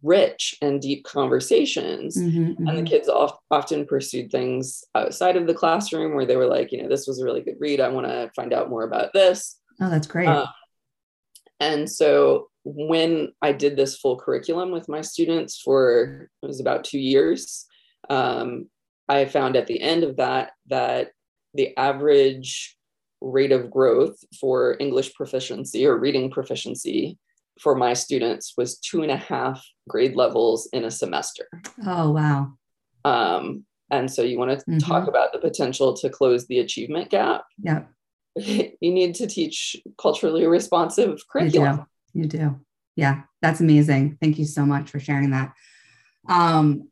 rich 0.03 0.57
and 0.61 0.81
deep 0.81 1.05
conversations 1.05 2.17
mm-hmm, 2.17 2.57
and 2.57 2.67
the 2.67 2.71
mm-hmm. 2.73 2.83
kids 2.83 3.07
oft, 3.07 3.41
often 3.49 3.85
pursued 3.85 4.29
things 4.29 4.83
outside 4.93 5.37
of 5.37 5.47
the 5.47 5.53
classroom 5.53 6.15
where 6.15 6.25
they 6.25 6.35
were 6.35 6.47
like 6.47 6.73
you 6.73 6.83
know 6.83 6.89
this 6.89 7.07
was 7.07 7.21
a 7.21 7.23
really 7.23 7.41
good 7.41 7.55
read 7.59 7.79
i 7.79 7.87
want 7.87 8.05
to 8.05 8.29
find 8.35 8.51
out 8.51 8.69
more 8.69 8.83
about 8.83 9.13
this 9.13 9.57
oh 9.79 9.89
that's 9.89 10.05
great 10.05 10.27
uh, 10.27 10.47
and 11.61 11.89
so 11.89 12.49
when 12.63 13.33
I 13.41 13.53
did 13.53 13.75
this 13.75 13.97
full 13.97 14.17
curriculum 14.17 14.71
with 14.71 14.87
my 14.87 15.01
students 15.01 15.59
for 15.59 16.29
it 16.41 16.45
was 16.45 16.59
about 16.59 16.83
two 16.83 16.99
years, 16.99 17.65
um, 18.09 18.67
I 19.09 19.25
found 19.25 19.55
at 19.55 19.67
the 19.67 19.81
end 19.81 20.03
of 20.03 20.17
that 20.17 20.51
that 20.67 21.11
the 21.53 21.75
average 21.77 22.77
rate 23.19 23.51
of 23.51 23.69
growth 23.69 24.17
for 24.39 24.77
English 24.79 25.13
proficiency 25.13 25.85
or 25.85 25.97
reading 25.97 26.31
proficiency 26.31 27.17
for 27.59 27.75
my 27.75 27.93
students 27.93 28.53
was 28.57 28.79
two 28.79 29.03
and 29.03 29.11
a 29.11 29.17
half 29.17 29.63
grade 29.87 30.15
levels 30.15 30.69
in 30.73 30.85
a 30.85 30.91
semester. 30.91 31.47
Oh 31.85 32.11
wow! 32.11 32.53
Um, 33.03 33.65
and 33.91 34.09
so 34.09 34.21
you 34.21 34.39
want 34.39 34.51
to 34.51 34.65
mm-hmm. 34.65 34.77
talk 34.79 35.07
about 35.07 35.33
the 35.33 35.39
potential 35.39 35.93
to 35.97 36.09
close 36.09 36.47
the 36.47 36.59
achievement 36.59 37.09
gap. 37.09 37.43
Yeah. 37.61 37.83
You 38.33 38.93
need 38.93 39.15
to 39.15 39.27
teach 39.27 39.75
culturally 39.97 40.47
responsive 40.47 41.19
curriculum. 41.29 41.85
You 42.13 42.25
do. 42.25 42.59
Yeah, 42.95 43.21
that's 43.41 43.61
amazing. 43.61 44.17
Thank 44.21 44.37
you 44.37 44.45
so 44.45 44.65
much 44.65 44.89
for 44.89 44.99
sharing 44.99 45.31
that. 45.31 45.53
Um, 46.27 46.89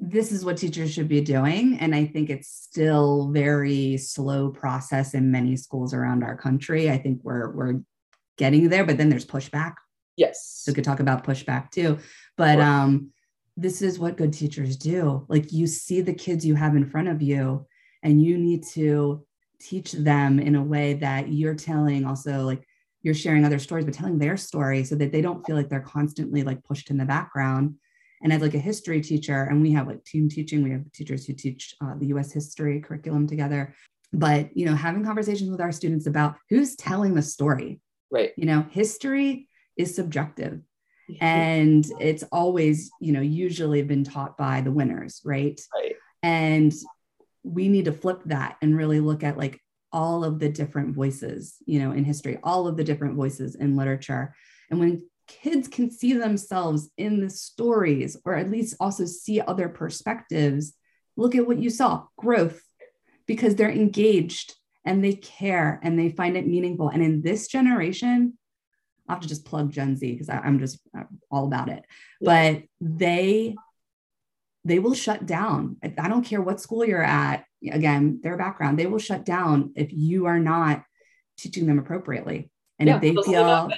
this 0.00 0.32
is 0.32 0.44
what 0.44 0.56
teachers 0.56 0.92
should 0.92 1.08
be 1.08 1.20
doing. 1.20 1.78
And 1.78 1.94
I 1.94 2.06
think 2.06 2.30
it's 2.30 2.48
still 2.48 3.30
very 3.32 3.98
slow 3.98 4.50
process 4.50 5.12
in 5.14 5.30
many 5.30 5.56
schools 5.56 5.92
around 5.92 6.24
our 6.24 6.36
country. 6.36 6.90
I 6.90 6.96
think 6.96 7.20
we're 7.22 7.50
we're 7.50 7.80
getting 8.38 8.70
there, 8.70 8.84
but 8.84 8.96
then 8.96 9.10
there's 9.10 9.26
pushback. 9.26 9.74
Yes. 10.16 10.62
So 10.64 10.72
we 10.72 10.74
could 10.74 10.84
talk 10.84 11.00
about 11.00 11.24
pushback 11.24 11.70
too. 11.70 11.98
But 12.36 12.54
sure. 12.54 12.62
um, 12.62 13.10
this 13.56 13.82
is 13.82 13.98
what 13.98 14.16
good 14.16 14.32
teachers 14.32 14.76
do. 14.76 15.26
Like 15.28 15.52
you 15.52 15.66
see 15.66 16.00
the 16.00 16.14
kids 16.14 16.46
you 16.46 16.54
have 16.54 16.74
in 16.76 16.88
front 16.88 17.08
of 17.08 17.20
you, 17.20 17.66
and 18.02 18.22
you 18.22 18.38
need 18.38 18.64
to 18.68 19.26
teach 19.60 19.92
them 19.92 20.40
in 20.40 20.54
a 20.54 20.62
way 20.62 20.94
that 20.94 21.30
you're 21.30 21.54
telling 21.54 22.06
also 22.06 22.46
like 22.46 22.66
you're 23.02 23.14
sharing 23.14 23.44
other 23.44 23.58
stories 23.58 23.84
but 23.84 23.94
telling 23.94 24.18
their 24.18 24.36
story 24.36 24.84
so 24.84 24.94
that 24.94 25.12
they 25.12 25.20
don't 25.20 25.44
feel 25.46 25.56
like 25.56 25.68
they're 25.68 25.80
constantly 25.80 26.42
like 26.42 26.62
pushed 26.64 26.90
in 26.90 26.98
the 26.98 27.04
background. 27.04 27.76
And 28.22 28.32
as 28.32 28.42
like 28.42 28.54
a 28.54 28.58
history 28.58 29.00
teacher 29.00 29.44
and 29.44 29.62
we 29.62 29.72
have 29.72 29.86
like 29.86 30.04
team 30.04 30.28
teaching 30.28 30.62
we 30.62 30.72
have 30.72 30.90
teachers 30.92 31.24
who 31.24 31.32
teach 31.32 31.74
uh, 31.82 31.94
the 31.98 32.06
us 32.08 32.32
history 32.32 32.80
curriculum 32.80 33.26
together. 33.26 33.74
But 34.12 34.56
you 34.56 34.66
know 34.66 34.74
having 34.74 35.04
conversations 35.04 35.50
with 35.50 35.60
our 35.60 35.72
students 35.72 36.06
about 36.06 36.36
who's 36.50 36.76
telling 36.76 37.14
the 37.14 37.22
story. 37.22 37.80
Right. 38.10 38.32
You 38.36 38.46
know 38.46 38.66
history 38.70 39.48
is 39.76 39.94
subjective. 39.94 40.60
And 41.20 41.84
it's 41.98 42.22
always 42.30 42.90
you 43.00 43.12
know 43.12 43.20
usually 43.20 43.82
been 43.82 44.04
taught 44.04 44.36
by 44.36 44.60
the 44.60 44.70
winners 44.70 45.22
right? 45.24 45.60
Right. 45.74 45.96
And 46.22 46.72
we 47.42 47.68
need 47.68 47.86
to 47.86 47.92
flip 47.92 48.20
that 48.26 48.56
and 48.60 48.76
really 48.76 49.00
look 49.00 49.24
at 49.24 49.38
like 49.38 49.60
all 49.92 50.24
of 50.24 50.38
the 50.38 50.48
different 50.48 50.94
voices, 50.94 51.56
you 51.66 51.80
know, 51.80 51.92
in 51.92 52.04
history, 52.04 52.38
all 52.42 52.66
of 52.66 52.76
the 52.76 52.84
different 52.84 53.16
voices 53.16 53.54
in 53.54 53.76
literature. 53.76 54.34
And 54.70 54.78
when 54.78 55.02
kids 55.26 55.68
can 55.68 55.90
see 55.90 56.12
themselves 56.12 56.90
in 56.96 57.20
the 57.20 57.30
stories, 57.30 58.16
or 58.24 58.34
at 58.34 58.50
least 58.50 58.76
also 58.80 59.04
see 59.04 59.40
other 59.40 59.68
perspectives, 59.68 60.74
look 61.16 61.34
at 61.34 61.46
what 61.46 61.58
you 61.58 61.70
saw 61.70 62.06
growth, 62.16 62.62
because 63.26 63.54
they're 63.54 63.70
engaged 63.70 64.54
and 64.84 65.04
they 65.04 65.12
care 65.12 65.78
and 65.82 65.98
they 65.98 66.10
find 66.10 66.36
it 66.36 66.46
meaningful. 66.46 66.88
And 66.88 67.02
in 67.02 67.22
this 67.22 67.46
generation, 67.46 68.36
I 69.08 69.12
have 69.12 69.22
to 69.22 69.28
just 69.28 69.44
plug 69.44 69.70
Gen 69.72 69.96
Z 69.96 70.10
because 70.10 70.28
I'm 70.28 70.58
just 70.58 70.80
uh, 70.96 71.02
all 71.30 71.46
about 71.46 71.68
it. 71.68 71.84
But 72.20 72.62
they 72.80 73.56
they 74.64 74.78
will 74.78 74.94
shut 74.94 75.26
down. 75.26 75.76
I 75.82 76.08
don't 76.08 76.24
care 76.24 76.42
what 76.42 76.60
school 76.60 76.84
you're 76.84 77.02
at 77.02 77.44
again, 77.70 78.20
their 78.22 78.36
background, 78.36 78.78
they 78.78 78.86
will 78.86 78.98
shut 78.98 79.24
down 79.24 79.72
if 79.76 79.92
you 79.92 80.26
are 80.26 80.38
not 80.38 80.84
teaching 81.38 81.66
them 81.66 81.78
appropriately. 81.78 82.50
And 82.78 82.88
yeah, 82.88 82.96
if 82.96 83.00
they 83.00 83.14
feel 83.14 83.70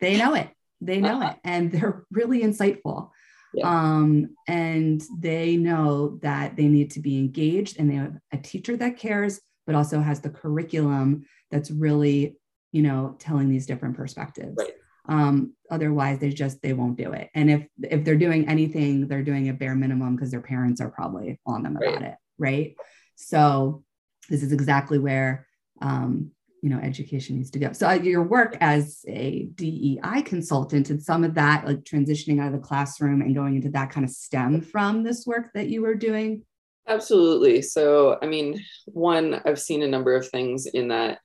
they 0.00 0.16
know 0.16 0.34
it, 0.34 0.48
they 0.80 1.00
know 1.00 1.20
uh-huh. 1.20 1.32
it, 1.32 1.36
and 1.44 1.70
they're 1.70 2.04
really 2.10 2.40
insightful. 2.40 3.10
Yeah. 3.52 3.68
Um, 3.68 4.36
and 4.46 5.02
they 5.18 5.56
know 5.56 6.18
that 6.22 6.56
they 6.56 6.68
need 6.68 6.92
to 6.92 7.00
be 7.00 7.18
engaged 7.18 7.78
and 7.78 7.90
they 7.90 7.96
have 7.96 8.16
a 8.32 8.38
teacher 8.38 8.76
that 8.76 8.96
cares, 8.96 9.40
but 9.66 9.74
also 9.74 10.00
has 10.00 10.20
the 10.20 10.30
curriculum 10.30 11.26
that's 11.50 11.70
really, 11.70 12.38
you 12.70 12.82
know, 12.82 13.16
telling 13.18 13.48
these 13.48 13.66
different 13.66 13.96
perspectives. 13.96 14.54
Right. 14.56 14.74
Um, 15.08 15.54
otherwise 15.68 16.20
they 16.20 16.30
just 16.30 16.62
they 16.62 16.72
won't 16.72 16.96
do 16.96 17.12
it. 17.12 17.28
And 17.34 17.50
if 17.50 17.66
if 17.82 18.04
they're 18.04 18.16
doing 18.16 18.48
anything, 18.48 19.08
they're 19.08 19.24
doing 19.24 19.48
a 19.48 19.52
bare 19.52 19.74
minimum 19.74 20.14
because 20.14 20.30
their 20.30 20.40
parents 20.40 20.80
are 20.80 20.90
probably 20.90 21.40
on 21.44 21.64
them 21.64 21.76
about 21.76 21.94
right. 21.94 22.02
it. 22.02 22.14
Right. 22.38 22.76
So 23.20 23.84
this 24.28 24.42
is 24.42 24.52
exactly 24.52 24.98
where 24.98 25.46
um, 25.82 26.30
you 26.62 26.70
know 26.70 26.78
education 26.78 27.36
needs 27.36 27.50
to 27.50 27.58
go. 27.58 27.72
So 27.72 27.88
uh, 27.88 27.92
your 27.94 28.22
work 28.22 28.56
as 28.60 29.04
a 29.08 29.44
DEI 29.54 30.22
consultant 30.24 30.90
and 30.90 31.02
some 31.02 31.24
of 31.24 31.34
that, 31.34 31.66
like 31.66 31.84
transitioning 31.84 32.40
out 32.40 32.48
of 32.48 32.60
the 32.60 32.66
classroom 32.66 33.20
and 33.20 33.34
going 33.34 33.56
into 33.56 33.70
that 33.70 33.90
kind 33.90 34.04
of 34.04 34.10
stem 34.10 34.60
from 34.60 35.02
this 35.02 35.26
work 35.26 35.52
that 35.54 35.68
you 35.68 35.82
were 35.82 35.94
doing. 35.94 36.44
Absolutely. 36.86 37.62
So 37.62 38.18
I 38.20 38.26
mean, 38.26 38.64
one, 38.86 39.40
I've 39.44 39.60
seen 39.60 39.82
a 39.82 39.88
number 39.88 40.14
of 40.14 40.28
things 40.28 40.66
in 40.66 40.88
that. 40.88 41.20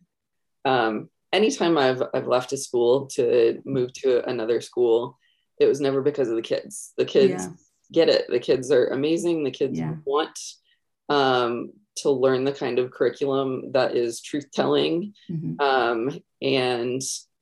Um, 0.64 1.10
anytime 1.32 1.78
I've 1.78 2.04
I've 2.14 2.28
left 2.28 2.54
a 2.54 2.58
school 2.58 3.08
to 3.16 3.62
move 3.66 3.94
to 3.94 4.28
another 4.28 4.62
school, 4.62 5.18
it 5.60 5.66
was 5.66 5.82
never 5.82 6.02
because 6.02 6.30
of 6.30 6.36
the 6.36 6.42
kids. 6.42 6.94
The 6.98 7.06
kids 7.06 7.46
yeah. 7.46 7.52
get 7.92 8.10
it. 8.10 8.26
The 8.30 8.40
kids 8.40 8.72
are 8.72 8.88
amazing. 8.88 9.44
The 9.44 9.52
kids 9.52 9.80
yeah. 9.80 9.96
want 10.06 10.38
um, 11.10 11.72
to 11.98 12.10
learn 12.10 12.44
the 12.44 12.52
kind 12.52 12.80
of 12.80 12.92
curriculum 12.92 13.72
that 13.72 13.96
is 13.96 14.22
truth 14.22 14.52
telling. 14.52 15.14
Mm-hmm. 15.30 15.60
Um, 15.60 16.20
and 16.42 17.02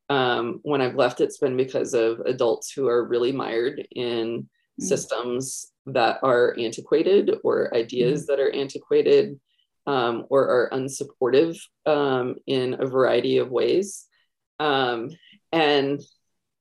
um, 0.09 0.59
when 0.63 0.81
I've 0.81 0.95
left, 0.95 1.21
it's 1.21 1.37
been 1.37 1.57
because 1.57 1.93
of 1.93 2.19
adults 2.21 2.71
who 2.71 2.87
are 2.87 3.07
really 3.07 3.31
mired 3.31 3.87
in 3.91 4.43
mm-hmm. 4.43 4.83
systems 4.83 5.71
that 5.87 6.19
are 6.23 6.55
antiquated 6.57 7.31
or 7.43 7.75
ideas 7.75 8.21
mm-hmm. 8.21 8.31
that 8.31 8.39
are 8.39 8.51
antiquated 8.51 9.39
um, 9.85 10.25
or 10.29 10.47
are 10.47 10.69
unsupportive 10.71 11.57
um, 11.85 12.35
in 12.47 12.77
a 12.79 12.85
variety 12.85 13.37
of 13.37 13.49
ways. 13.49 14.05
Um, 14.59 15.09
and 15.51 16.01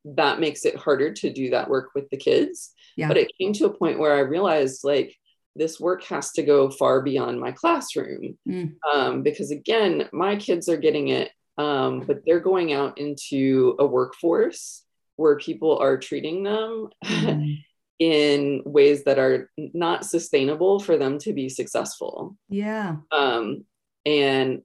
that 0.05 0.41
makes 0.41 0.65
it 0.65 0.77
harder 0.77 1.13
to 1.13 1.33
do 1.33 1.51
that 1.51 1.69
work 1.69 1.91
with 1.95 2.11
the 2.11 2.17
kids. 2.17 2.73
Yeah. 2.97 3.09
But 3.09 3.19
it 3.19 3.33
came 3.39 3.53
to 3.55 3.67
a 3.67 3.75
point 3.75 3.99
where 3.99 4.15
I 4.15 4.21
realized 4.21 4.83
like, 4.83 5.17
this 5.55 5.79
work 5.79 6.05
has 6.05 6.33
to 6.33 6.43
go 6.43 6.71
far 6.71 7.03
beyond 7.03 7.41
my 7.41 7.53
classroom 7.53 8.39
mm. 8.49 8.75
um, 8.93 9.23
because 9.23 9.51
again 9.51 10.09
my 10.13 10.37
kids 10.37 10.69
are 10.69 10.77
getting 10.77 11.09
it 11.09 11.31
um, 11.59 12.01
but 12.01 12.23
they're 12.25 12.41
going 12.41 12.73
out 12.73 12.99
into 12.99 13.77
a 13.79 13.87
workforce 13.87 14.85
where 15.17 15.37
people 15.37 15.79
are 15.79 15.99
treating 15.99 16.43
them 16.43 16.89
mm. 17.05 17.59
in 17.99 18.63
ways 18.65 19.05
that 19.05 19.19
are 19.19 19.51
not 19.57 20.05
sustainable 20.05 20.81
for 20.81 20.97
them 20.97 21.19
to 21.19 21.33
be 21.33 21.49
successful 21.49 22.37
yeah 22.49 22.97
um, 23.11 23.65
and 24.07 24.63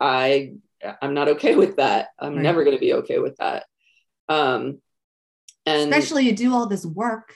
i 0.00 0.52
i'm 1.02 1.14
not 1.14 1.28
okay 1.28 1.54
with 1.56 1.76
that 1.76 2.08
i'm 2.18 2.34
right. 2.34 2.42
never 2.42 2.64
going 2.64 2.76
to 2.76 2.80
be 2.80 2.94
okay 2.94 3.18
with 3.18 3.36
that 3.36 3.64
um, 4.28 4.78
and 5.66 5.92
especially 5.92 6.24
you 6.24 6.34
do 6.34 6.54
all 6.54 6.66
this 6.66 6.86
work 6.86 7.34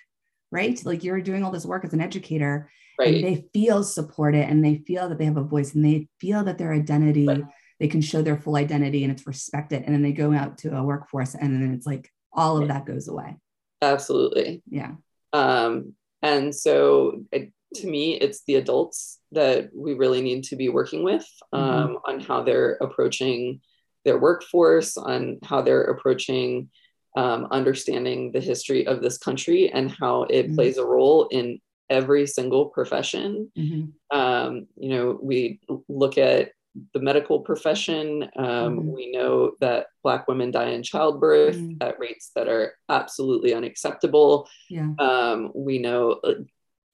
right? 0.51 0.81
Like 0.85 1.05
you're 1.05 1.21
doing 1.21 1.45
all 1.45 1.51
this 1.51 1.67
work 1.67 1.85
as 1.85 1.93
an 1.93 2.01
educator, 2.01 2.71
right. 2.99 3.15
and 3.15 3.25
they 3.25 3.49
feel 3.53 3.83
supported 3.83 4.45
and 4.45 4.65
they 4.65 4.77
feel 4.87 5.09
that 5.09 5.19
they 5.19 5.25
have 5.25 5.37
a 5.37 5.43
voice 5.43 5.75
and 5.75 5.85
they 5.85 6.09
feel 6.21 6.45
that 6.45 6.59
their 6.59 6.73
identity, 6.73 7.27
right. 7.27 7.45
they 7.81 7.89
can 7.89 8.01
show 8.01 8.23
their 8.23 8.39
full 8.39 8.57
identity 8.57 9.05
and 9.05 9.13
it's 9.13 9.27
respected. 9.27 9.83
And 9.85 9.95
then 9.95 10.03
they 10.03 10.13
go 10.13 10.33
out 10.33 10.59
to 10.59 10.77
a 10.77 10.83
workforce 10.83 11.35
and 11.35 11.63
then 11.63 11.75
it's 11.75 11.87
like 11.87 12.11
all 12.33 12.61
of 12.61 12.69
that 12.69 12.87
goes 12.87 13.09
away. 13.09 13.37
Absolutely. 13.83 14.63
Yeah. 14.69 14.93
Um, 15.33 15.95
and 16.23 16.55
so 16.55 17.25
it, 17.33 17.53
to 17.75 17.87
me, 17.87 18.15
it's 18.15 18.45
the 18.45 18.57
adults 18.57 19.21
that 19.33 19.71
we 19.75 19.95
really 19.95 20.23
need 20.23 20.45
to 20.45 20.57
be 20.57 20.69
working 20.69 21.05
with 21.05 21.27
mm-hmm. 21.55 21.57
um, 21.57 21.89
mm-hmm. 21.89 22.11
on 22.11 22.21
how 22.21 22.43
they're 22.43 22.79
approaching 22.81 23.61
their 24.05 24.19
workforce, 24.19 24.97
on 24.97 25.39
how 25.45 25.63
they're 25.63 25.85
approaching 25.85 26.71
um, 27.19 27.49
understanding 27.51 28.31
the 28.31 28.41
history 28.41 28.87
of 28.87 29.03
this 29.03 29.19
country 29.19 29.73
and 29.73 29.91
how 29.91 30.23
it 30.23 30.47
mm-hmm. 30.47 30.55
plays 30.55 30.79
a 30.79 30.87
role 30.87 31.27
in 31.33 31.59
every 31.91 32.29
single 32.29 32.67
profession. 32.67 33.51
Mm-hmm. 33.59 34.17
Um, 34.17 34.69
you 34.77 34.91
know, 34.91 35.19
we 35.21 35.59
look 35.89 36.17
at 36.17 36.53
the 36.95 37.01
medical 37.01 37.41
profession. 37.41 38.23
Um, 38.37 38.47
mm-hmm. 38.47 38.93
We 38.93 39.11
know 39.11 39.53
that 39.61 39.87
Black 40.05 40.29
women 40.29 40.53
die 40.53 40.71
in 40.71 40.85
childbirth 40.85 41.57
mm-hmm. 41.57 41.83
at 41.83 41.99
rates 41.99 42.31
that 42.37 42.47
are 42.47 42.75
absolutely 42.89 43.53
unacceptable. 43.53 44.49
Yeah. 44.71 44.91
Um, 45.01 45.51
we 45.57 45.81
know 45.81 46.21
uh, 46.23 46.35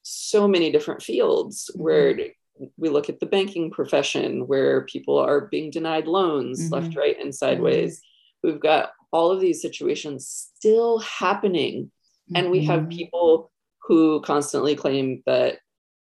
so 0.01 0.47
many 0.47 0.71
different 0.71 1.03
fields 1.03 1.69
mm-hmm. 1.69 1.83
where 1.83 2.19
we 2.77 2.89
look 2.89 3.09
at 3.09 3.19
the 3.19 3.27
banking 3.27 3.69
profession 3.69 4.47
where 4.47 4.85
people 4.85 5.19
are 5.19 5.41
being 5.41 5.69
denied 5.69 6.07
loans 6.07 6.63
mm-hmm. 6.63 6.73
left, 6.73 6.97
right, 6.97 7.17
and 7.21 7.35
sideways. 7.35 7.99
Mm-hmm. 7.99 8.49
We've 8.49 8.59
got 8.59 8.89
all 9.15 9.31
of 9.31 9.39
these 9.39 9.61
situations 9.61 10.51
still 10.57 10.99
happening. 10.99 11.89
And 12.35 12.51
we 12.51 12.65
have 12.65 12.81
mm-hmm. 12.81 12.97
people 12.97 13.49
who 13.83 14.19
constantly 14.21 14.75
claim 14.75 15.23
that 15.25 15.59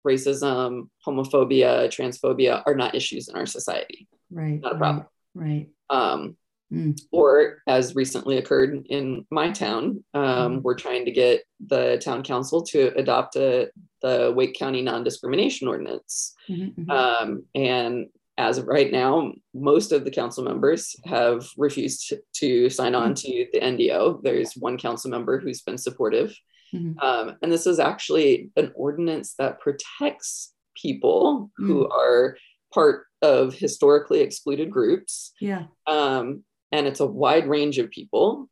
racism, 0.07 0.91
homophobia, 1.07 1.87
transphobia 1.89 2.63
are 2.67 2.75
not 2.75 2.95
issues 2.95 3.29
in 3.29 3.35
our 3.35 3.47
society. 3.47 4.07
Right. 4.31 4.61
Not 4.61 4.75
a 4.75 4.79
problem. 4.79 5.07
Right. 5.35 5.69
Um, 5.89 6.37
mm. 6.71 7.01
Or, 7.11 7.63
as 7.67 7.95
recently 7.95 8.37
occurred 8.37 8.87
in 8.91 9.25
my 9.31 9.53
town, 9.53 10.05
um, 10.13 10.59
mm. 10.59 10.63
we're 10.63 10.75
trying 10.75 11.07
to 11.07 11.11
get 11.11 11.45
the 11.67 11.97
town 12.05 12.23
council 12.23 12.63
to 12.65 12.93
adopt 12.95 13.37
a, 13.37 13.71
the 14.03 14.35
Wake 14.37 14.55
County 14.55 14.83
non 14.83 15.03
discrimination 15.03 15.67
ordinance. 15.67 16.35
Mm-hmm, 16.47 16.83
mm-hmm. 16.83 16.91
Um, 16.91 17.45
and 17.55 18.09
as 18.39 18.57
of 18.57 18.69
right 18.69 18.91
now, 18.91 19.33
most 19.53 19.91
of 19.91 20.05
the 20.05 20.11
council 20.11 20.45
members 20.45 20.95
have 21.05 21.49
refused 21.57 22.15
to, 22.37 22.71
sign 22.71 22.95
on 22.95 23.13
mm. 23.13 23.17
to 23.17 23.47
the 23.53 23.61
NDO. 23.61 24.23
There's 24.23 24.55
one 24.55 24.79
council 24.79 25.11
member 25.11 25.41
who's 25.41 25.61
been 25.61 25.77
supportive. 25.77 26.35
Mm-hmm. 26.73 27.01
Um, 27.01 27.37
and 27.43 27.51
this 27.51 27.67
is 27.67 27.81
actually 27.81 28.51
an 28.57 28.73
ordinance 28.77 29.35
that 29.39 29.61
protects 29.61 30.55
people 30.81 31.51
mm. 31.61 31.67
who 31.67 31.89
are 31.91 32.37
part 32.73 33.07
of 33.23 33.55
historically 33.55 34.21
excluded 34.21 34.71
groups. 34.71 35.33
Yeah. 35.41 35.65
Um, 35.89 36.45
and 36.71 36.87
it's 36.87 37.01
a 37.01 37.07
wide 37.07 37.49
range 37.49 37.79
of 37.79 37.91
people. 37.91 38.49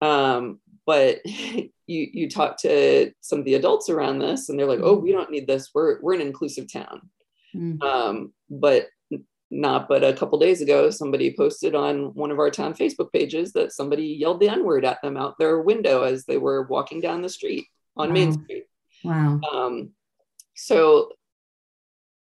Um, 0.00 0.60
but 0.86 1.20
you 1.26 1.70
you 1.86 2.30
talk 2.30 2.58
to 2.58 3.12
some 3.20 3.40
of 3.40 3.44
the 3.44 3.54
adults 3.54 3.90
around 3.90 4.18
this, 4.18 4.48
and 4.48 4.58
they're 4.58 4.66
like, 4.66 4.80
"Oh, 4.82 4.94
we 4.94 5.12
don't 5.12 5.30
need 5.30 5.46
this. 5.46 5.70
We're 5.74 6.00
we're 6.00 6.14
an 6.14 6.20
inclusive 6.20 6.72
town." 6.72 7.10
Mm. 7.54 7.82
Um, 7.82 8.32
but 8.48 8.88
not 9.50 9.88
but 9.88 10.02
a 10.02 10.12
couple 10.12 10.38
days 10.38 10.60
ago 10.60 10.90
somebody 10.90 11.34
posted 11.36 11.74
on 11.74 12.12
one 12.14 12.30
of 12.30 12.38
our 12.38 12.50
town 12.50 12.74
facebook 12.74 13.12
pages 13.12 13.52
that 13.52 13.72
somebody 13.72 14.06
yelled 14.06 14.40
the 14.40 14.48
n-word 14.48 14.84
at 14.84 15.00
them 15.02 15.16
out 15.16 15.38
their 15.38 15.60
window 15.60 16.02
as 16.02 16.24
they 16.24 16.36
were 16.36 16.64
walking 16.64 17.00
down 17.00 17.22
the 17.22 17.28
street 17.28 17.66
on 17.96 18.08
wow. 18.08 18.14
main 18.14 18.32
street 18.32 18.64
wow 19.04 19.40
um, 19.52 19.90
so 20.54 21.10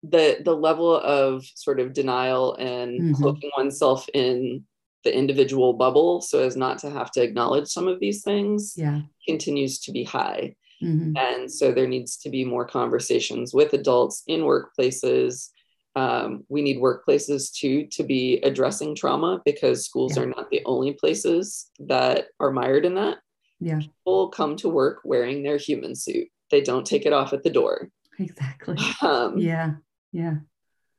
the 0.03 0.39
the 0.45 0.55
level 0.55 0.97
of 0.97 1.45
sort 1.55 1.79
of 1.79 1.93
denial 1.93 2.55
and 2.55 3.01
mm-hmm. 3.01 3.15
cloaking 3.15 3.51
oneself 3.57 4.09
in 4.15 4.65
the 5.05 5.15
individual 5.15 5.75
bubble 5.75 6.21
so 6.21 6.41
as 6.41 6.57
not 6.57 6.79
to 6.79 6.91
have 6.91 7.11
to 7.11 7.23
acknowledge 7.23 7.69
some 7.69 7.89
of 7.89 8.01
these 8.01 8.23
things 8.23 8.75
yeah. 8.77 9.01
continues 9.27 9.79
to 9.81 9.93
be 9.93 10.05
high 10.05 10.55
mm-hmm. 10.83 11.13
and 11.17 11.51
so 11.51 11.71
there 11.71 11.89
needs 11.89 12.17
to 12.17 12.31
be 12.31 12.45
more 12.45 12.65
conversations 12.65 13.53
with 13.53 13.75
adults 13.75 14.23
in 14.27 14.41
workplaces 14.41 15.51
um, 15.97 16.45
we 16.49 16.63
need 16.63 16.79
workplaces 16.79 17.53
too 17.53 17.87
to 17.93 18.05
be 18.05 18.39
addressing 18.43 18.95
trauma 18.95 19.41
because 19.45 19.85
schools 19.85 20.17
yeah. 20.17 20.23
are 20.23 20.27
not 20.27 20.51
the 20.51 20.63
only 20.65 20.93
places 20.93 21.71
that 21.81 22.27
are 22.39 22.53
mired 22.53 22.85
in 22.85 22.95
that. 22.95 23.19
Yeah. 23.59 23.79
People 23.79 24.29
come 24.29 24.57
to 24.57 24.69
work 24.69 25.01
wearing 25.05 25.43
their 25.43 25.57
human 25.57 25.95
suit. 25.95 26.29
They 26.51 26.61
don't 26.61 26.87
take 26.87 27.07
it 27.07 27.13
off 27.13 27.33
at 27.33 27.43
the 27.43 27.51
door. 27.51 27.89
Exactly. 28.19 28.77
Um, 29.03 29.39
yeah. 29.39 29.75
Yeah. 30.13 30.37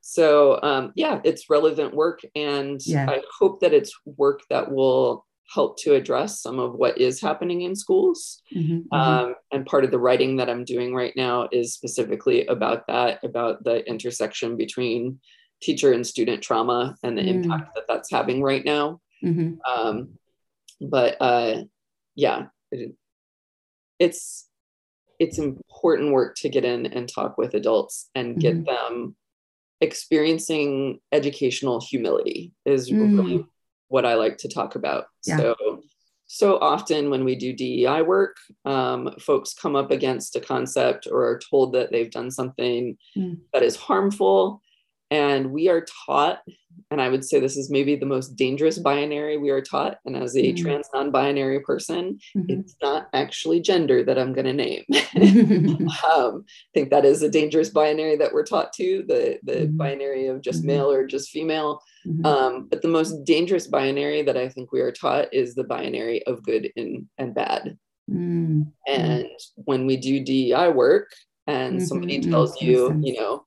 So 0.00 0.60
um, 0.62 0.92
yeah, 0.96 1.20
it's 1.24 1.48
relevant 1.48 1.94
work, 1.94 2.20
and 2.34 2.84
yeah. 2.84 3.08
I 3.08 3.22
hope 3.38 3.60
that 3.60 3.72
it's 3.72 3.92
work 4.04 4.40
that 4.50 4.70
will 4.70 5.24
help 5.52 5.78
to 5.78 5.94
address 5.94 6.40
some 6.40 6.58
of 6.58 6.74
what 6.74 6.98
is 6.98 7.20
happening 7.20 7.62
in 7.62 7.76
schools. 7.76 8.40
Mm-hmm, 8.54 8.94
mm-hmm. 8.94 8.94
Um, 8.94 9.34
and 9.52 9.66
part 9.66 9.84
of 9.84 9.90
the 9.90 9.98
writing 9.98 10.36
that 10.36 10.48
I'm 10.48 10.64
doing 10.64 10.94
right 10.94 11.12
now 11.16 11.48
is 11.52 11.74
specifically 11.74 12.46
about 12.46 12.86
that, 12.86 13.20
about 13.22 13.62
the 13.64 13.86
intersection 13.86 14.56
between 14.56 15.20
teacher 15.60 15.92
and 15.92 16.06
student 16.06 16.42
trauma 16.42 16.96
and 17.02 17.16
the 17.16 17.22
mm. 17.22 17.28
impact 17.28 17.74
that 17.74 17.84
that's 17.88 18.10
having 18.10 18.42
right 18.42 18.64
now. 18.64 19.00
Mm-hmm. 19.24 19.54
Um, 19.70 20.18
but 20.80 21.16
uh, 21.20 21.62
yeah, 22.14 22.46
it, 22.70 22.94
it's 23.98 24.48
it's 25.18 25.38
important 25.38 26.12
work 26.12 26.34
to 26.36 26.48
get 26.48 26.64
in 26.64 26.86
and 26.86 27.08
talk 27.08 27.38
with 27.38 27.54
adults 27.54 28.10
and 28.14 28.40
get 28.40 28.54
mm-hmm. 28.54 28.64
them 28.64 29.16
experiencing 29.80 30.98
educational 31.12 31.80
humility 31.80 32.52
is 32.64 32.90
mm. 32.90 32.98
really 33.00 33.44
what 33.92 34.06
I 34.06 34.14
like 34.14 34.38
to 34.38 34.48
talk 34.48 34.74
about. 34.74 35.04
Yeah. 35.26 35.36
So, 35.36 35.82
so 36.26 36.58
often 36.58 37.10
when 37.10 37.24
we 37.24 37.36
do 37.36 37.52
DEI 37.52 38.00
work, 38.00 38.38
um, 38.64 39.14
folks 39.20 39.52
come 39.52 39.76
up 39.76 39.90
against 39.90 40.34
a 40.34 40.40
concept 40.40 41.06
or 41.10 41.22
are 41.28 41.38
told 41.38 41.74
that 41.74 41.92
they've 41.92 42.10
done 42.10 42.30
something 42.30 42.96
mm. 43.14 43.38
that 43.52 43.62
is 43.62 43.76
harmful. 43.76 44.62
And 45.12 45.52
we 45.52 45.68
are 45.68 45.84
taught, 46.06 46.38
and 46.90 46.98
I 46.98 47.10
would 47.10 47.22
say 47.22 47.38
this 47.38 47.58
is 47.58 47.70
maybe 47.70 47.96
the 47.96 48.06
most 48.06 48.34
dangerous 48.34 48.78
binary 48.78 49.36
we 49.36 49.50
are 49.50 49.60
taught. 49.60 49.98
And 50.06 50.16
as 50.16 50.34
a 50.34 50.54
mm. 50.54 50.56
trans 50.56 50.88
non 50.94 51.10
binary 51.10 51.60
person, 51.60 52.18
mm-hmm. 52.34 52.46
it's 52.48 52.74
not 52.80 53.08
actually 53.12 53.60
gender 53.60 54.02
that 54.04 54.18
I'm 54.18 54.32
going 54.32 54.46
to 54.46 54.54
name. 54.54 54.84
um, 56.10 56.44
I 56.48 56.70
think 56.72 56.88
that 56.88 57.04
is 57.04 57.22
a 57.22 57.28
dangerous 57.28 57.68
binary 57.68 58.16
that 58.16 58.32
we're 58.32 58.46
taught 58.46 58.72
to 58.74 59.04
the, 59.06 59.38
the 59.42 59.52
mm-hmm. 59.52 59.76
binary 59.76 60.28
of 60.28 60.40
just 60.40 60.60
mm-hmm. 60.60 60.68
male 60.68 60.90
or 60.90 61.06
just 61.06 61.28
female. 61.28 61.82
Mm-hmm. 62.06 62.24
Um, 62.24 62.68
but 62.70 62.80
the 62.80 62.88
most 62.88 63.22
dangerous 63.24 63.66
binary 63.66 64.22
that 64.22 64.38
I 64.38 64.48
think 64.48 64.72
we 64.72 64.80
are 64.80 64.92
taught 64.92 65.28
is 65.34 65.54
the 65.54 65.64
binary 65.64 66.26
of 66.26 66.42
good 66.42 66.72
and, 66.74 67.06
and 67.18 67.34
bad. 67.34 67.76
Mm-hmm. 68.10 68.62
And 68.88 69.26
when 69.56 69.84
we 69.84 69.98
do 69.98 70.24
DEI 70.24 70.70
work 70.70 71.10
and 71.46 71.76
mm-hmm. 71.76 71.84
somebody 71.84 72.18
tells 72.20 72.62
you, 72.62 72.98
you 73.02 73.20
know, 73.20 73.44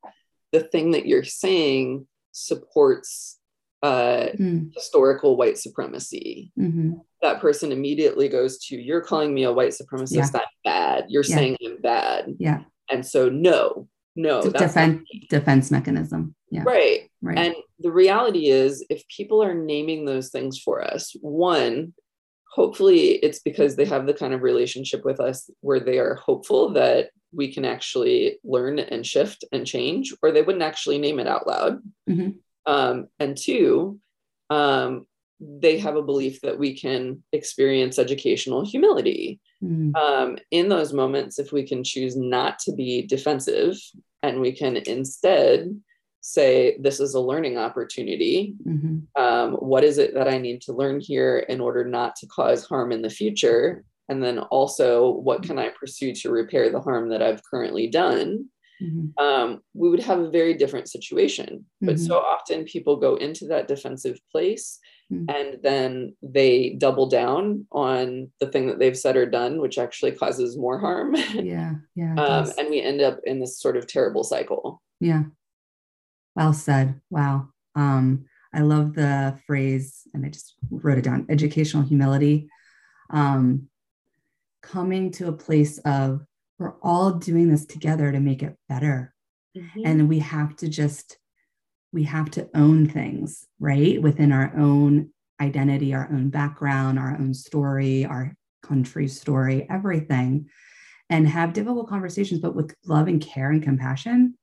the 0.56 0.64
thing 0.64 0.92
that 0.92 1.06
you're 1.06 1.26
saying 1.26 2.08
supports 2.32 3.40
uh, 3.84 4.28
mm. 4.40 4.74
historical 4.74 5.36
white 5.36 5.58
supremacy, 5.58 6.54
mm-hmm. 6.58 6.94
that 7.22 7.42
person 7.42 7.74
immediately 7.74 8.30
goes 8.30 8.58
to, 8.60 8.78
You're 8.78 9.02
calling 9.02 9.34
me 9.34 9.44
a 9.44 9.52
white 9.52 9.74
supremacist. 9.74 10.34
Yeah. 10.34 10.40
I'm 10.40 10.48
bad. 10.64 11.06
You're 11.10 11.26
yeah. 11.28 11.36
saying 11.36 11.58
I'm 11.66 11.82
bad. 11.82 12.36
Yeah. 12.40 12.62
And 12.90 13.06
so, 13.06 13.28
no, 13.28 13.90
no. 14.16 14.50
defense, 14.50 15.02
defense 15.30 15.72
mechanism. 15.72 16.36
Yeah. 16.52 16.64
Right. 16.66 17.12
Right. 17.22 17.38
And 17.38 17.56
the 17.80 17.92
reality 17.92 18.48
is, 18.48 18.86
if 18.90 19.06
people 19.10 19.44
are 19.44 19.54
naming 19.54 20.06
those 20.06 20.30
things 20.30 20.58
for 20.58 20.82
us, 20.82 21.14
one, 21.20 21.94
hopefully 22.56 23.16
it's 23.16 23.40
because 23.40 23.76
they 23.76 23.84
have 23.84 24.06
the 24.06 24.14
kind 24.14 24.34
of 24.34 24.42
relationship 24.42 25.04
with 25.04 25.20
us 25.20 25.50
where 25.60 25.82
they 25.82 26.00
are 26.00 26.16
hopeful 26.16 26.72
that 26.72 27.10
we 27.34 27.54
can 27.54 27.66
actually 27.66 28.40
learn 28.46 28.80
and 28.80 29.06
shift 29.06 29.44
and 29.52 29.68
change, 29.68 30.14
or 30.24 30.32
they 30.32 30.42
wouldn't 30.42 30.64
actually 30.64 30.98
name 30.98 31.20
it 31.20 31.28
out 31.28 31.46
loud. 31.46 31.82
Mm-hmm. 32.10 32.30
Um, 32.66 33.08
and 33.20 33.36
two, 33.36 34.00
um, 34.50 35.06
they 35.42 35.80
have 35.80 35.98
a 35.98 36.02
belief 36.02 36.40
that 36.42 36.58
we 36.58 36.80
can 36.80 37.22
experience 37.34 38.00
educational 38.00 38.66
humility. 38.66 39.42
Mm-hmm. 39.62 39.94
Um, 39.94 40.38
in 40.50 40.70
those 40.70 40.94
moments, 40.94 41.38
if 41.40 41.52
we 41.52 41.64
can 41.64 41.84
choose 41.84 42.16
not 42.16 42.60
to 42.60 42.72
be 42.72 43.06
defensive 43.06 43.76
and 44.24 44.40
we 44.40 44.54
can 44.54 44.78
instead 44.78 45.78
say 46.26 46.76
this 46.80 47.00
is 47.00 47.14
a 47.14 47.20
learning 47.20 47.56
opportunity 47.56 48.56
mm-hmm. 48.68 48.98
um, 49.22 49.54
what 49.54 49.84
is 49.84 50.00
it 50.00 50.16
that 50.16 50.28
i 50.28 50.40
need 50.40 50.60
to 50.60 50.74
learn 50.74 51.00
here 51.00 51.38
in 51.50 51.62
order 51.62 51.86
not 51.86 52.16
to 52.16 52.26
cause 52.26 52.66
harm 52.66 52.92
in 52.92 53.04
the 53.04 53.10
future 53.10 53.84
and 54.10 54.24
then 54.24 54.40
also 54.40 55.12
what 55.12 55.44
can 55.44 55.60
i 55.60 55.70
pursue 55.80 56.16
to 56.16 56.32
repair 56.32 56.72
the 56.72 56.82
harm 56.82 57.10
that 57.10 57.22
i've 57.22 57.44
currently 57.44 57.86
done 57.86 58.44
mm-hmm. 58.82 59.24
um, 59.24 59.62
we 59.76 59.88
would 59.88 60.00
have 60.00 60.18
a 60.20 60.32
very 60.32 60.56
different 60.56 60.90
situation 60.90 61.48
mm-hmm. 61.48 61.86
but 61.86 62.00
so 62.00 62.18
often 62.18 62.64
people 62.64 62.96
go 62.96 63.18
into 63.18 63.46
that 63.46 63.68
defensive 63.68 64.18
place 64.32 64.80
mm-hmm. 65.14 65.30
and 65.30 65.60
then 65.62 66.16
they 66.24 66.72
double 66.72 67.08
down 67.08 67.68
on 67.72 68.32
the 68.40 68.48
thing 68.48 68.66
that 68.66 68.80
they've 68.80 68.98
said 68.98 69.16
or 69.16 69.28
done 69.28 69.62
which 69.62 69.78
actually 69.78 70.12
causes 70.12 70.58
more 70.58 70.80
harm 70.80 71.16
yeah 71.36 71.74
yeah 71.94 72.16
um, 72.16 72.52
and 72.58 72.68
we 72.72 72.82
end 72.82 73.00
up 73.00 73.20
in 73.26 73.40
this 73.40 73.62
sort 73.62 73.78
of 73.78 73.86
terrible 73.86 74.24
cycle 74.24 74.82
yeah 75.00 75.22
well 76.36 76.54
said. 76.54 77.00
Wow. 77.10 77.50
Um, 77.76 78.26
I 78.54 78.62
love 78.62 78.94
the 78.94 79.38
phrase, 79.46 80.08
and 80.14 80.26
I 80.26 80.30
just 80.30 80.56
wrote 80.70 80.98
it 80.98 81.04
down 81.04 81.26
educational 81.30 81.84
humility. 81.84 82.50
Um, 83.10 83.68
coming 84.62 85.12
to 85.12 85.28
a 85.28 85.34
place 85.34 85.78
of 85.80 86.26
we're 86.58 86.76
all 86.82 87.12
doing 87.12 87.50
this 87.50 87.66
together 87.66 88.12
to 88.12 88.20
make 88.20 88.42
it 88.42 88.56
better. 88.70 89.14
Mm-hmm. 89.56 89.82
And 89.86 90.10
we 90.10 90.20
have 90.20 90.56
to 90.58 90.70
just, 90.70 91.18
we 91.92 92.04
have 92.04 92.32
to 92.32 92.50
own 92.56 92.88
things, 92.88 93.46
right? 93.60 94.02
Within 94.02 94.32
our 94.32 94.54
own 94.58 95.12
identity, 95.42 95.94
our 95.94 96.08
own 96.12 96.30
background, 96.30 96.98
our 96.98 97.12
own 97.12 97.34
story, 97.34 98.06
our 98.06 98.34
country 98.64 99.08
story, 99.08 99.68
everything, 99.70 100.50
and 101.10 101.28
have 101.28 101.54
difficult 101.54 101.90
conversations, 101.90 102.40
but 102.40 102.56
with 102.56 102.74
love 102.86 103.08
and 103.08 103.22
care 103.22 103.52
and 103.52 103.62
compassion 103.62 104.36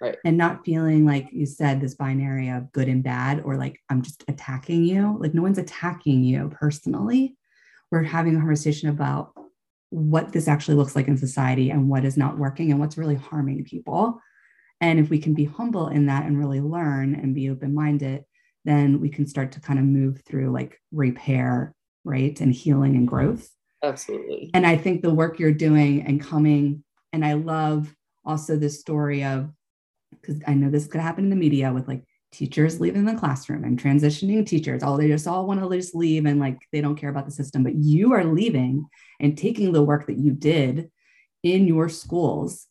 Right. 0.00 0.16
And 0.24 0.36
not 0.36 0.64
feeling 0.64 1.06
like 1.06 1.28
you 1.32 1.46
said 1.46 1.80
this 1.80 1.94
binary 1.94 2.50
of 2.50 2.70
good 2.72 2.88
and 2.88 3.02
bad, 3.02 3.40
or 3.44 3.56
like 3.56 3.80
I'm 3.88 4.02
just 4.02 4.24
attacking 4.28 4.84
you. 4.84 5.16
Like 5.18 5.32
no 5.32 5.42
one's 5.42 5.58
attacking 5.58 6.22
you 6.22 6.50
personally. 6.50 7.36
We're 7.90 8.02
having 8.02 8.36
a 8.36 8.38
conversation 8.38 8.88
about 8.90 9.32
what 9.90 10.32
this 10.32 10.48
actually 10.48 10.74
looks 10.74 10.96
like 10.96 11.08
in 11.08 11.16
society 11.16 11.70
and 11.70 11.88
what 11.88 12.04
is 12.04 12.16
not 12.16 12.36
working 12.36 12.70
and 12.70 12.80
what's 12.80 12.98
really 12.98 13.14
harming 13.14 13.64
people. 13.64 14.20
And 14.80 14.98
if 14.98 15.08
we 15.08 15.18
can 15.18 15.32
be 15.32 15.44
humble 15.44 15.88
in 15.88 16.06
that 16.06 16.26
and 16.26 16.38
really 16.38 16.60
learn 16.60 17.14
and 17.14 17.34
be 17.34 17.48
open 17.48 17.72
minded, 17.72 18.24
then 18.64 19.00
we 19.00 19.08
can 19.08 19.26
start 19.26 19.52
to 19.52 19.60
kind 19.60 19.78
of 19.78 19.84
move 19.86 20.20
through 20.26 20.50
like 20.50 20.78
repair, 20.92 21.74
right? 22.04 22.38
And 22.40 22.52
healing 22.52 22.96
and 22.96 23.08
growth. 23.08 23.48
Absolutely. 23.82 24.50
And 24.52 24.66
I 24.66 24.76
think 24.76 25.00
the 25.00 25.14
work 25.14 25.38
you're 25.38 25.52
doing 25.52 26.02
and 26.02 26.20
coming, 26.20 26.84
and 27.12 27.24
I 27.24 27.34
love 27.34 27.94
also 28.24 28.56
this 28.56 28.80
story 28.80 29.24
of, 29.24 29.50
because 30.26 30.42
I 30.46 30.54
know 30.54 30.70
this 30.70 30.86
could 30.86 31.00
happen 31.00 31.24
in 31.24 31.30
the 31.30 31.36
media 31.36 31.72
with 31.72 31.86
like 31.88 32.02
teachers 32.32 32.80
leaving 32.80 33.04
the 33.04 33.14
classroom 33.14 33.64
and 33.64 33.80
transitioning 33.80 34.44
teachers. 34.44 34.82
All 34.82 34.96
they 34.96 35.08
just 35.08 35.26
all 35.26 35.46
want 35.46 35.60
to 35.60 35.76
just 35.76 35.94
leave 35.94 36.26
and 36.26 36.40
like 36.40 36.58
they 36.72 36.80
don't 36.80 36.96
care 36.96 37.10
about 37.10 37.26
the 37.26 37.32
system, 37.32 37.62
but 37.62 37.74
you 37.74 38.12
are 38.12 38.24
leaving 38.24 38.86
and 39.20 39.38
taking 39.38 39.72
the 39.72 39.82
work 39.82 40.06
that 40.06 40.18
you 40.18 40.32
did 40.32 40.90
in 41.42 41.66
your 41.66 41.88
schools 41.88 42.66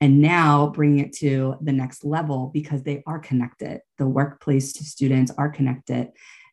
and 0.00 0.20
now 0.20 0.68
bringing 0.68 0.98
it 0.98 1.12
to 1.14 1.56
the 1.62 1.72
next 1.72 2.04
level 2.04 2.50
because 2.52 2.82
they 2.82 3.02
are 3.06 3.18
connected. 3.18 3.80
The 3.98 4.06
workplace 4.06 4.74
to 4.74 4.84
students 4.84 5.32
are 5.38 5.48
connected. 5.48 6.08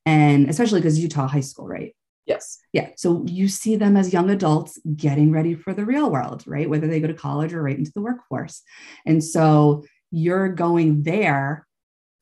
And 0.05 0.49
especially 0.49 0.79
because 0.79 0.99
Utah 0.99 1.27
High 1.27 1.41
School, 1.41 1.67
right? 1.67 1.95
Yes. 2.25 2.59
Yeah. 2.71 2.89
So 2.95 3.25
you 3.27 3.49
see 3.49 3.75
them 3.75 3.97
as 3.97 4.13
young 4.13 4.29
adults 4.29 4.79
getting 4.95 5.31
ready 5.31 5.55
for 5.55 5.73
the 5.73 5.85
real 5.85 6.09
world, 6.09 6.43
right? 6.47 6.69
Whether 6.69 6.87
they 6.87 7.01
go 7.01 7.07
to 7.07 7.13
college 7.13 7.53
or 7.53 7.61
right 7.61 7.77
into 7.77 7.91
the 7.93 8.01
workforce. 8.01 8.61
And 9.05 9.21
so 9.21 9.83
you're 10.13 10.49
going 10.49 11.01
there 11.01 11.65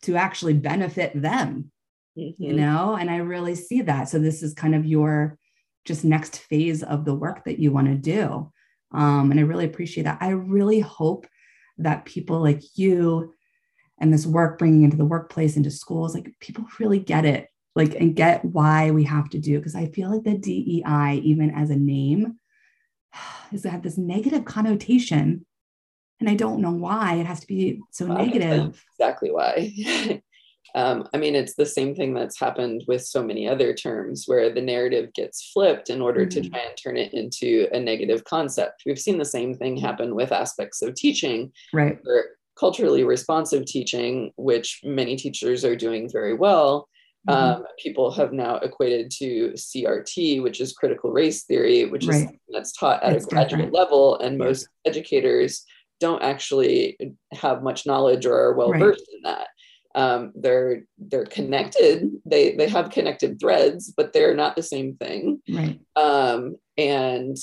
to 0.04 0.16
actually 0.16 0.54
benefit 0.54 1.12
them, 1.14 1.70
mm-hmm. 2.18 2.42
you 2.42 2.54
know? 2.54 2.96
And 2.96 3.12
I 3.12 3.18
really 3.18 3.54
see 3.54 3.82
that. 3.82 4.08
So 4.08 4.18
this 4.18 4.42
is 4.42 4.54
kind 4.54 4.74
of 4.74 4.86
your 4.86 5.38
just 5.84 6.06
next 6.06 6.38
phase 6.38 6.84
of 6.84 7.04
the 7.04 7.14
work 7.14 7.44
that 7.44 7.60
you 7.60 7.74
want 7.74 7.88
to 7.88 7.96
do. 7.96 8.50
Um, 8.94 9.30
and 9.30 9.40
I 9.40 9.44
really 9.44 9.66
appreciate 9.66 10.04
that. 10.04 10.20
I 10.22 10.30
really 10.30 10.80
hope 10.80 11.28
that 11.80 12.06
people 12.06 12.40
like 12.40 12.62
you 12.76 13.34
and 14.00 14.14
this 14.14 14.26
work 14.26 14.58
bringing 14.58 14.84
into 14.84 14.98
the 14.98 15.06
workplace, 15.06 15.58
into 15.58 15.70
schools, 15.70 16.16
like 16.16 16.34
people 16.40 16.64
really 16.80 17.00
get 17.00 17.26
it, 17.26 17.50
like, 17.76 17.94
and 17.96 18.16
get 18.16 18.46
why 18.46 18.92
we 18.92 19.04
have 19.04 19.30
to 19.32 19.38
do. 19.38 19.58
Because 19.58 19.76
I 19.76 19.88
feel 19.88 20.10
like 20.10 20.24
the 20.24 20.38
DEI, 20.38 21.20
even 21.24 21.52
as 21.52 21.70
a 21.70 21.76
name, 21.76 22.38
has 23.12 23.66
had 23.66 23.84
this 23.84 23.98
negative 23.98 24.46
connotation. 24.46 25.46
And 26.22 26.30
I 26.30 26.36
don't 26.36 26.62
know 26.62 26.72
why 26.72 27.16
it 27.16 27.26
has 27.26 27.42
to 27.42 27.48
be 27.48 27.82
so 27.92 28.08
negative. 28.08 28.82
Exactly 28.98 29.32
why. 29.32 30.22
Um, 30.74 31.08
I 31.14 31.18
mean, 31.18 31.36
it's 31.36 31.56
the 31.56 31.66
same 31.66 31.96
thing 31.96 32.14
that's 32.14 32.40
happened 32.40 32.86
with 32.88 33.04
so 33.06 33.22
many 33.24 33.48
other 33.48 33.74
terms 33.74 34.24
where 34.26 34.54
the 34.54 34.62
narrative 34.62 35.14
gets 35.14 35.52
flipped 35.52 35.90
in 35.90 36.02
order 36.02 36.22
mm-hmm. 36.22 36.42
to 36.44 36.50
try 36.50 36.60
and 36.60 36.78
turn 36.82 36.98
it 36.98 37.14
into 37.14 37.68
a 37.74 37.80
negative 37.80 38.24
concept. 38.24 38.84
We've 38.86 39.00
seen 39.00 39.18
the 39.18 39.26
same 39.26 39.54
thing 39.54 39.76
happen 39.78 40.16
with 40.16 40.32
aspects 40.32 40.82
of 40.82 40.96
teaching. 40.96 41.52
Right. 41.74 42.00
Or 42.06 42.24
culturally 42.58 43.04
responsive 43.04 43.66
teaching, 43.66 44.32
which 44.38 44.82
many 44.84 45.16
teachers 45.16 45.66
are 45.66 45.76
doing 45.76 46.10
very 46.10 46.34
well, 46.34 46.88
mm-hmm. 47.28 47.62
um, 47.62 47.66
people 47.80 48.12
have 48.12 48.32
now 48.32 48.58
equated 48.58 49.12
to 49.18 49.52
CRT, 49.56 50.44
which 50.44 50.62
is 50.62 50.74
critical 50.74 51.12
race 51.12 51.44
theory, 51.44 51.86
which 51.86 52.06
right. 52.06 52.30
is 52.30 52.32
that's 52.54 52.72
taught 52.74 53.02
at 53.04 53.14
it's 53.14 53.26
a 53.26 53.30
graduate 53.30 53.72
different. 53.72 53.74
level, 53.74 54.20
and 54.20 54.38
most 54.38 54.68
educators 54.86 55.66
don't 56.02 56.24
actually 56.24 56.98
have 57.32 57.64
much 57.64 57.86
knowledge 57.86 58.26
or 58.26 58.36
are 58.36 58.54
well 58.54 58.74
versed 58.74 59.08
right. 59.08 59.16
in 59.16 59.22
that 59.24 59.48
um, 59.96 60.32
they're 60.36 60.84
they're 60.98 61.26
connected 61.26 62.10
they 62.26 62.56
they 62.56 62.68
have 62.68 62.90
connected 62.90 63.40
threads 63.40 63.94
but 63.96 64.12
they're 64.12 64.36
not 64.36 64.56
the 64.56 64.64
same 64.64 64.96
thing 64.96 65.42
right 65.50 65.80
um, 65.96 66.56
and 66.78 67.38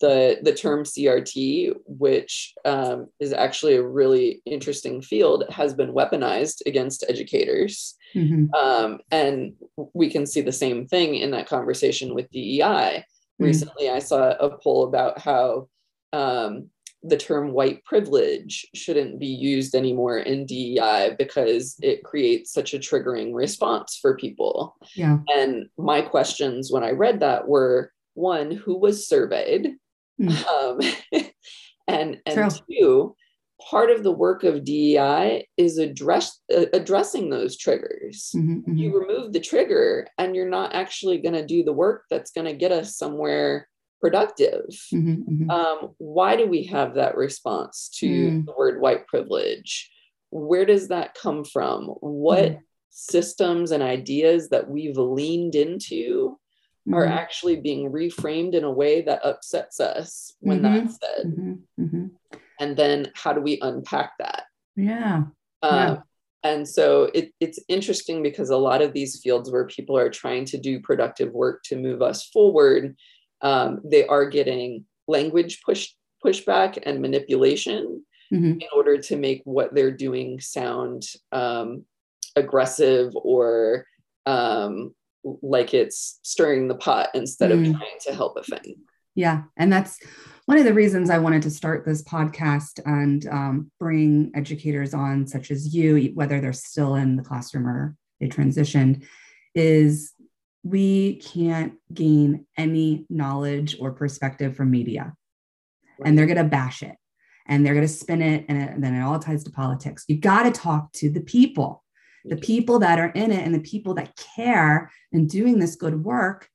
the 0.00 0.38
the 0.42 0.52
term 0.52 0.84
crt 0.84 1.74
which 1.86 2.54
um, 2.64 3.08
is 3.20 3.32
actually 3.32 3.74
a 3.74 3.82
really 3.82 4.42
interesting 4.44 5.00
field 5.02 5.44
has 5.50 5.74
been 5.74 5.92
weaponized 5.92 6.62
against 6.66 7.04
educators 7.08 7.94
mm-hmm. 8.14 8.52
um, 8.54 8.98
and 9.10 9.54
we 9.94 10.10
can 10.10 10.26
see 10.26 10.40
the 10.40 10.52
same 10.52 10.86
thing 10.86 11.16
in 11.16 11.30
that 11.30 11.48
conversation 11.48 12.14
with 12.14 12.30
dei 12.30 12.60
mm-hmm. 12.60 13.44
recently 13.44 13.88
i 13.90 13.98
saw 13.98 14.30
a 14.30 14.56
poll 14.58 14.84
about 14.84 15.18
how 15.18 15.68
um, 16.12 16.68
the 17.02 17.16
term 17.16 17.52
white 17.52 17.84
privilege 17.84 18.66
shouldn't 18.74 19.18
be 19.18 19.26
used 19.26 19.74
anymore 19.74 20.18
in 20.18 20.46
DEI 20.46 21.16
because 21.18 21.76
it 21.82 22.04
creates 22.04 22.52
such 22.52 22.74
a 22.74 22.78
triggering 22.78 23.34
response 23.34 23.98
for 24.00 24.16
people. 24.16 24.76
Yeah. 24.94 25.18
And 25.34 25.66
my 25.76 26.02
questions 26.02 26.70
when 26.70 26.84
I 26.84 26.90
read 26.90 27.20
that 27.20 27.48
were 27.48 27.92
one, 28.14 28.50
who 28.52 28.78
was 28.78 29.08
surveyed? 29.08 29.74
Mm. 30.20 30.46
Um, 30.46 31.22
and 31.88 32.20
and 32.24 32.34
True. 32.34 32.50
two, 32.70 33.16
part 33.70 33.90
of 33.90 34.02
the 34.02 34.12
work 34.12 34.44
of 34.44 34.64
DEI 34.64 35.48
is 35.56 35.78
address 35.78 36.40
uh, 36.54 36.66
addressing 36.72 37.30
those 37.30 37.56
triggers. 37.56 38.30
Mm-hmm, 38.34 38.58
mm-hmm. 38.58 38.76
You 38.76 38.98
remove 38.98 39.32
the 39.32 39.40
trigger 39.40 40.06
and 40.18 40.36
you're 40.36 40.48
not 40.48 40.74
actually 40.74 41.18
going 41.18 41.34
to 41.34 41.46
do 41.46 41.64
the 41.64 41.72
work 41.72 42.04
that's 42.10 42.32
going 42.32 42.46
to 42.46 42.52
get 42.52 42.72
us 42.72 42.96
somewhere 42.96 43.68
productive. 44.02 44.66
Mm-hmm, 44.92 45.12
mm-hmm. 45.12 45.50
Um, 45.50 45.94
why 45.98 46.34
do 46.34 46.46
we 46.46 46.64
have 46.64 46.94
that 46.94 47.16
response 47.16 47.88
to 48.00 48.06
mm. 48.06 48.44
the 48.44 48.52
word 48.52 48.80
white 48.80 49.06
privilege? 49.06 49.90
Where 50.30 50.66
does 50.66 50.88
that 50.88 51.14
come 51.14 51.44
from? 51.44 51.84
What 52.00 52.50
mm. 52.50 52.58
systems 52.90 53.70
and 53.70 53.82
ideas 53.82 54.48
that 54.48 54.68
we've 54.68 54.98
leaned 54.98 55.54
into 55.54 56.30
mm-hmm. 56.86 56.94
are 56.94 57.06
actually 57.06 57.60
being 57.60 57.92
reframed 57.92 58.54
in 58.54 58.64
a 58.64 58.72
way 58.72 59.02
that 59.02 59.24
upsets 59.24 59.78
us 59.78 60.34
when 60.40 60.62
mm-hmm. 60.62 60.84
that's 60.84 60.98
said? 60.98 61.26
Mm-hmm, 61.26 61.84
mm-hmm. 61.84 62.06
And 62.58 62.76
then 62.76 63.12
how 63.14 63.32
do 63.32 63.40
we 63.40 63.60
unpack 63.62 64.14
that? 64.18 64.44
Yeah. 64.74 65.24
Um, 65.62 65.72
yeah. 65.72 65.96
And 66.44 66.68
so 66.68 67.08
it, 67.14 67.32
it's 67.38 67.60
interesting 67.68 68.20
because 68.20 68.50
a 68.50 68.56
lot 68.56 68.82
of 68.82 68.92
these 68.92 69.20
fields 69.20 69.48
where 69.48 69.66
people 69.66 69.96
are 69.96 70.10
trying 70.10 70.44
to 70.46 70.58
do 70.58 70.80
productive 70.80 71.32
work 71.32 71.62
to 71.66 71.76
move 71.76 72.02
us 72.02 72.26
forward, 72.26 72.96
um, 73.42 73.80
they 73.84 74.06
are 74.06 74.28
getting 74.28 74.84
language 75.08 75.62
push 75.62 75.90
pushback 76.24 76.78
and 76.84 77.02
manipulation 77.02 78.04
mm-hmm. 78.32 78.52
in 78.52 78.68
order 78.74 78.96
to 78.96 79.16
make 79.16 79.42
what 79.44 79.74
they're 79.74 79.90
doing 79.90 80.40
sound 80.40 81.02
um, 81.32 81.84
aggressive 82.36 83.12
or 83.14 83.86
um, 84.26 84.94
like 85.24 85.74
it's 85.74 86.20
stirring 86.22 86.68
the 86.68 86.74
pot 86.74 87.10
instead 87.14 87.50
mm. 87.50 87.54
of 87.70 87.76
trying 87.76 87.98
to 88.00 88.14
help 88.14 88.36
a 88.36 88.42
thing. 88.42 88.76
Yeah, 89.14 89.42
and 89.56 89.72
that's 89.72 89.98
one 90.46 90.58
of 90.58 90.64
the 90.64 90.74
reasons 90.74 91.10
I 91.10 91.18
wanted 91.18 91.42
to 91.42 91.50
start 91.50 91.84
this 91.84 92.02
podcast 92.02 92.80
and 92.86 93.26
um, 93.28 93.70
bring 93.78 94.32
educators 94.34 94.94
on, 94.94 95.26
such 95.26 95.50
as 95.50 95.74
you, 95.74 96.12
whether 96.14 96.40
they're 96.40 96.52
still 96.52 96.94
in 96.94 97.16
the 97.16 97.22
classroom 97.22 97.68
or 97.68 97.96
they 98.20 98.28
transitioned, 98.28 99.04
is 99.54 100.11
we 100.62 101.16
can't 101.16 101.74
gain 101.92 102.46
any 102.56 103.04
knowledge 103.10 103.76
or 103.80 103.92
perspective 103.92 104.56
from 104.56 104.70
media. 104.70 105.14
Right. 105.98 106.08
And 106.08 106.18
they're 106.18 106.26
going 106.26 106.36
to 106.36 106.44
bash 106.44 106.82
it 106.82 106.96
and 107.46 107.66
they're 107.66 107.74
going 107.74 107.86
to 107.86 107.92
spin 107.92 108.22
it 108.22 108.46
and, 108.48 108.58
it, 108.58 108.70
and 108.70 108.82
then 108.82 108.94
it 108.94 109.02
all 109.02 109.18
ties 109.18 109.44
to 109.44 109.50
politics. 109.50 110.04
You 110.08 110.18
got 110.18 110.44
to 110.44 110.52
talk 110.52 110.92
to 110.94 111.10
the 111.10 111.20
people, 111.20 111.82
the 112.24 112.36
people 112.36 112.78
that 112.80 112.98
are 112.98 113.08
in 113.08 113.32
it 113.32 113.44
and 113.44 113.54
the 113.54 113.60
people 113.60 113.94
that 113.94 114.16
care 114.36 114.90
and 115.12 115.28
doing 115.28 115.58
this 115.58 115.76
good 115.76 116.04
work 116.04 116.48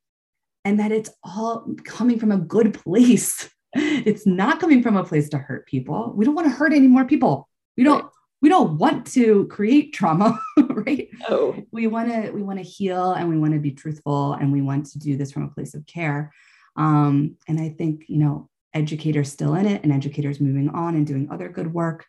and 0.64 0.80
that 0.80 0.92
it's 0.92 1.10
all 1.24 1.68
coming 1.84 2.20
from 2.20 2.32
a 2.32 2.38
good 2.38 2.74
place. 2.74 3.50
It's 3.80 4.26
not 4.26 4.60
coming 4.60 4.82
from 4.82 4.96
a 4.96 5.04
place 5.04 5.30
to 5.30 5.38
hurt 5.38 5.68
people. 5.68 6.14
We 6.16 6.26
don't 6.26 6.34
want 6.34 6.48
to 6.48 6.54
hurt 6.54 6.74
any 6.74 6.88
more 6.88 7.06
people. 7.06 7.48
We 7.76 7.84
don't 7.84 8.10
we 8.42 8.50
don't 8.50 8.78
want 8.78 9.08
to 9.08 9.48
create 9.48 9.94
trauma 9.94 10.40
right? 10.70 11.10
Oh. 11.28 11.56
We 11.72 11.88
want 11.88 12.12
to 12.12 12.32
we 12.32 12.44
want 12.44 12.60
to 12.60 12.64
heal 12.64 13.14
and 13.14 13.30
we 13.30 13.38
want 13.38 13.54
to 13.54 13.60
be 13.60 13.72
truthful 13.72 14.34
and 14.34 14.52
we 14.52 14.62
want 14.62 14.88
to 14.88 15.00
do 15.00 15.18
this 15.18 15.32
from 15.32 15.44
a 15.44 15.50
place 15.50 15.74
of 15.74 15.86
care. 15.86 16.34
Um, 16.76 17.38
and 17.48 17.60
i 17.60 17.70
think 17.70 18.04
you 18.08 18.20
know 18.20 18.50
educators 18.74 19.32
still 19.32 19.56
in 19.56 19.66
it 19.66 19.84
and 19.84 19.92
educators 19.92 20.40
moving 20.40 20.70
on 20.70 20.96
and 20.96 21.08
doing 21.08 21.28
other 21.32 21.50
good 21.50 21.74
work 21.74 22.06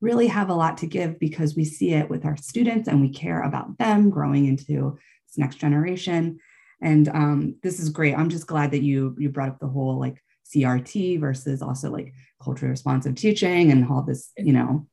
really 0.00 0.26
have 0.28 0.50
a 0.50 0.54
lot 0.54 0.76
to 0.78 0.86
give 0.86 1.18
because 1.18 1.56
we 1.56 1.64
see 1.64 1.92
it 1.92 2.08
with 2.08 2.24
our 2.24 2.36
students 2.36 2.88
and 2.88 3.00
we 3.00 3.08
care 3.08 3.42
about 3.42 3.76
them 3.78 4.10
growing 4.10 4.46
into 4.46 4.98
this 5.26 5.38
next 5.38 5.56
generation. 5.56 6.38
And 6.82 7.08
um, 7.08 7.56
this 7.62 7.80
is 7.80 7.88
great. 7.88 8.14
I'm 8.14 8.28
just 8.28 8.46
glad 8.46 8.72
that 8.72 8.82
you 8.82 9.16
you 9.18 9.30
brought 9.30 9.48
up 9.48 9.58
the 9.58 9.68
whole 9.68 9.98
like 9.98 10.20
crt 10.54 11.18
versus 11.18 11.62
also 11.62 11.90
like 11.90 12.12
culturally 12.42 12.70
responsive 12.70 13.14
teaching 13.14 13.72
and 13.72 13.88
all 13.90 14.02
this 14.02 14.30
you 14.36 14.52
know 14.52 14.86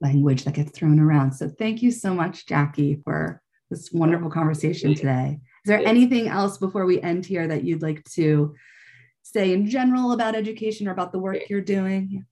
language 0.00 0.44
that 0.44 0.54
gets 0.54 0.72
thrown 0.72 1.00
around. 1.00 1.32
So 1.32 1.48
thank 1.48 1.82
you 1.82 1.90
so 1.90 2.14
much, 2.14 2.46
Jackie, 2.46 3.00
for 3.04 3.42
this 3.70 3.90
wonderful 3.92 4.30
conversation 4.30 4.94
today. 4.94 5.40
Is 5.64 5.68
there 5.68 5.84
anything 5.84 6.28
else 6.28 6.58
before 6.58 6.86
we 6.86 7.00
end 7.00 7.26
here 7.26 7.48
that 7.48 7.64
you'd 7.64 7.82
like 7.82 8.04
to 8.12 8.54
say 9.22 9.52
in 9.52 9.66
general 9.68 10.12
about 10.12 10.36
education 10.36 10.86
or 10.86 10.92
about 10.92 11.12
the 11.12 11.18
work 11.18 11.48
you're 11.48 11.60
doing? 11.60 12.24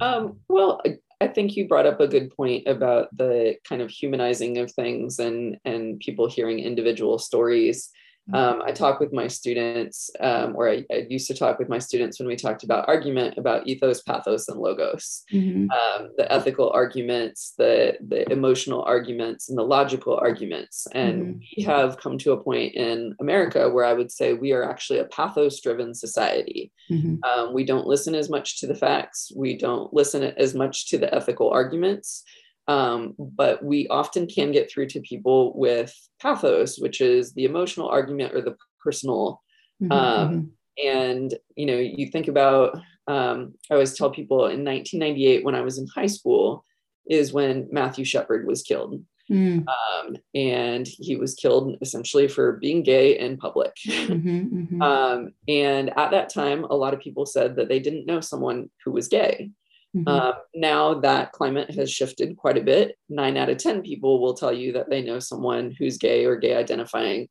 Um, 0.00 0.40
well, 0.48 0.82
I 1.20 1.28
think 1.28 1.56
you 1.56 1.66
brought 1.66 1.86
up 1.86 2.00
a 2.00 2.08
good 2.08 2.34
point 2.36 2.66
about 2.66 3.16
the 3.16 3.56
kind 3.66 3.80
of 3.80 3.90
humanizing 3.90 4.58
of 4.58 4.70
things 4.72 5.18
and 5.18 5.56
and 5.64 5.98
people 5.98 6.28
hearing 6.28 6.58
individual 6.58 7.18
stories. 7.18 7.90
Um, 8.32 8.60
I 8.64 8.72
talk 8.72 8.98
with 8.98 9.12
my 9.12 9.28
students, 9.28 10.10
um, 10.18 10.56
or 10.56 10.68
I, 10.68 10.84
I, 10.90 11.06
used 11.08 11.28
to 11.28 11.34
talk 11.34 11.60
with 11.60 11.68
my 11.68 11.78
students 11.78 12.18
when 12.18 12.26
we 12.26 12.34
talked 12.34 12.64
about 12.64 12.88
argument 12.88 13.38
about 13.38 13.68
ethos, 13.68 14.02
pathos, 14.02 14.48
and 14.48 14.58
logos, 14.58 15.22
mm-hmm. 15.32 15.70
um, 15.70 16.10
the 16.16 16.30
ethical 16.32 16.70
arguments, 16.70 17.54
the 17.56 17.96
the 18.00 18.28
emotional 18.32 18.82
arguments, 18.82 19.48
and 19.48 19.56
the 19.56 19.62
logical 19.62 20.16
arguments. 20.16 20.88
And 20.92 21.22
mm-hmm. 21.22 21.38
we 21.56 21.62
have 21.62 21.98
come 21.98 22.18
to 22.18 22.32
a 22.32 22.42
point 22.42 22.74
in 22.74 23.14
America 23.20 23.70
where 23.70 23.84
I 23.84 23.92
would 23.92 24.10
say 24.10 24.32
we 24.32 24.52
are 24.52 24.68
actually 24.68 24.98
a 24.98 25.04
pathos-driven 25.04 25.94
society. 25.94 26.72
Mm-hmm. 26.90 27.22
Um, 27.22 27.54
we 27.54 27.64
don't 27.64 27.86
listen 27.86 28.16
as 28.16 28.28
much 28.28 28.58
to 28.60 28.66
the 28.66 28.74
facts. 28.74 29.30
We 29.36 29.56
don't 29.56 29.92
listen 29.94 30.24
as 30.24 30.52
much 30.52 30.88
to 30.88 30.98
the 30.98 31.14
ethical 31.14 31.50
arguments. 31.50 32.24
Um, 32.68 33.14
but 33.18 33.64
we 33.64 33.86
often 33.88 34.26
can 34.26 34.50
get 34.52 34.70
through 34.70 34.86
to 34.88 35.00
people 35.00 35.56
with 35.56 35.94
pathos, 36.20 36.78
which 36.78 37.00
is 37.00 37.32
the 37.32 37.44
emotional 37.44 37.88
argument 37.88 38.34
or 38.34 38.40
the 38.40 38.56
personal. 38.82 39.42
Mm-hmm, 39.82 39.92
um, 39.92 40.28
mm-hmm. 40.28 40.88
And, 40.88 41.34
you 41.54 41.66
know, 41.66 41.78
you 41.78 42.08
think 42.08 42.28
about, 42.28 42.76
um, 43.06 43.54
I 43.70 43.74
always 43.74 43.96
tell 43.96 44.10
people 44.10 44.46
in 44.46 44.64
1998, 44.64 45.44
when 45.44 45.54
I 45.54 45.60
was 45.60 45.78
in 45.78 45.86
high 45.86 46.06
school, 46.06 46.64
is 47.08 47.32
when 47.32 47.68
Matthew 47.70 48.04
Shepard 48.04 48.46
was 48.46 48.62
killed. 48.62 49.02
Mm. 49.30 49.64
Um, 49.66 50.16
and 50.34 50.86
he 50.86 51.16
was 51.16 51.34
killed 51.34 51.76
essentially 51.80 52.28
for 52.28 52.52
being 52.52 52.82
gay 52.82 53.18
in 53.18 53.36
public. 53.36 53.74
Mm-hmm, 53.86 54.58
mm-hmm. 54.58 54.82
um, 54.82 55.32
and 55.48 55.90
at 55.98 56.12
that 56.12 56.28
time, 56.28 56.64
a 56.64 56.76
lot 56.76 56.94
of 56.94 57.00
people 57.00 57.26
said 57.26 57.56
that 57.56 57.68
they 57.68 57.80
didn't 57.80 58.06
know 58.06 58.20
someone 58.20 58.70
who 58.84 58.92
was 58.92 59.08
gay. 59.08 59.50
Mm-hmm. 59.96 60.08
Um, 60.08 60.34
now 60.54 60.94
that 61.00 61.32
climate 61.32 61.70
has 61.70 61.90
shifted 61.90 62.36
quite 62.36 62.58
a 62.58 62.62
bit. 62.62 62.96
Nine 63.08 63.36
out 63.36 63.48
of 63.48 63.58
10 63.58 63.82
people 63.82 64.20
will 64.20 64.34
tell 64.34 64.52
you 64.52 64.72
that 64.72 64.90
they 64.90 65.02
know 65.02 65.18
someone 65.18 65.74
who's 65.78 65.96
gay 65.96 66.24
or 66.26 66.36
gay 66.36 66.54
identifying. 66.54 67.28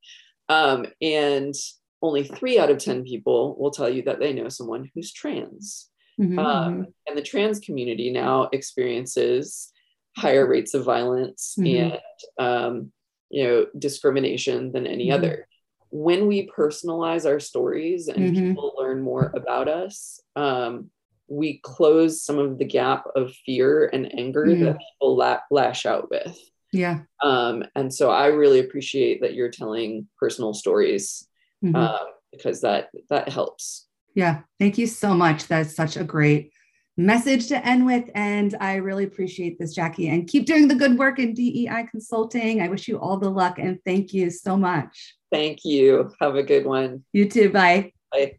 Um, 0.50 0.88
and 1.02 1.54
only 2.02 2.24
three 2.24 2.60
out 2.60 2.70
of 2.70 2.78
10 2.78 3.04
people 3.04 3.56
will 3.58 3.72
tell 3.72 3.90
you 3.90 4.04
that 4.04 4.20
they 4.20 4.34
know 4.34 4.50
someone 4.50 4.90
who's 4.94 5.12
trans. 5.12 5.90
Mm-hmm. 6.20 6.40
Um, 6.40 6.74
mm-hmm. 6.74 6.84
and 7.08 7.18
the 7.18 7.22
trans 7.22 7.60
community 7.60 8.10
now 8.10 8.50
experiences 8.54 9.74
higher 10.18 10.48
rates 10.48 10.74
of 10.74 10.86
violence 10.86 11.56
mm-hmm. 11.60 11.94
and 11.94 12.02
um, 12.40 12.92
you 13.30 13.44
know 13.44 13.66
discrimination 13.78 14.72
than 14.72 14.88
any 14.88 15.08
mm-hmm. 15.08 15.16
other 15.16 15.48
when 15.90 16.28
we 16.28 16.50
personalize 16.58 17.26
our 17.26 17.40
stories 17.40 18.08
and 18.08 18.18
mm-hmm. 18.18 18.50
people 18.50 18.74
learn 18.78 19.02
more 19.02 19.32
about 19.36 19.68
us 19.68 20.22
um, 20.38 20.90
we 21.28 21.60
close 21.64 22.24
some 22.24 22.38
of 22.38 22.58
the 22.58 22.66
gap 22.66 23.06
of 23.16 23.34
fear 23.46 23.90
and 23.92 24.14
anger 24.18 24.46
mm. 24.46 24.64
that 24.64 24.78
people 24.80 25.16
la- 25.16 25.40
lash 25.52 25.86
out 25.86 26.10
with. 26.10 26.38
Yeah. 26.72 27.02
Um, 27.24 27.64
and 27.76 27.94
so 27.94 28.12
I 28.12 28.28
really 28.28 28.60
appreciate 28.60 29.22
that 29.22 29.34
you're 29.34 29.50
telling 29.50 30.08
personal 30.20 30.54
stories 30.54 31.28
mm-hmm. 31.64 31.76
um, 31.76 32.08
because 32.32 32.62
that 32.62 32.90
that 33.10 33.30
helps. 33.30 33.88
Yeah. 34.14 34.42
Thank 34.60 34.78
you 34.78 34.88
so 34.88 35.14
much. 35.14 35.48
That's 35.48 35.76
such 35.76 35.98
a 35.98 36.04
great 36.04 36.52
message 36.98 37.48
to 37.48 37.66
end 37.66 37.86
with. 37.86 38.10
And 38.16 38.56
I 38.60 38.76
really 38.76 39.04
appreciate 39.04 39.60
this, 39.60 39.74
Jackie. 39.74 40.10
And 40.10 40.28
keep 40.28 40.46
doing 40.46 40.68
the 40.68 40.76
good 40.76 40.98
work 40.98 41.20
in 41.20 41.34
DEI 41.34 41.88
consulting. 41.92 42.62
I 42.62 42.70
wish 42.70 42.88
you 42.88 43.00
all 43.00 43.18
the 43.18 43.30
luck 43.30 43.60
and 43.60 43.80
thank 43.86 44.14
you 44.14 44.30
so 44.30 44.56
much. 44.56 45.16
Thank 45.32 45.66
you. 45.66 46.12
Have 46.22 46.36
a 46.36 46.44
good 46.44 46.66
one. 46.66 47.04
You 47.12 47.30
too. 47.30 47.50
Bye. 47.50 47.92
Bye. 48.12 48.38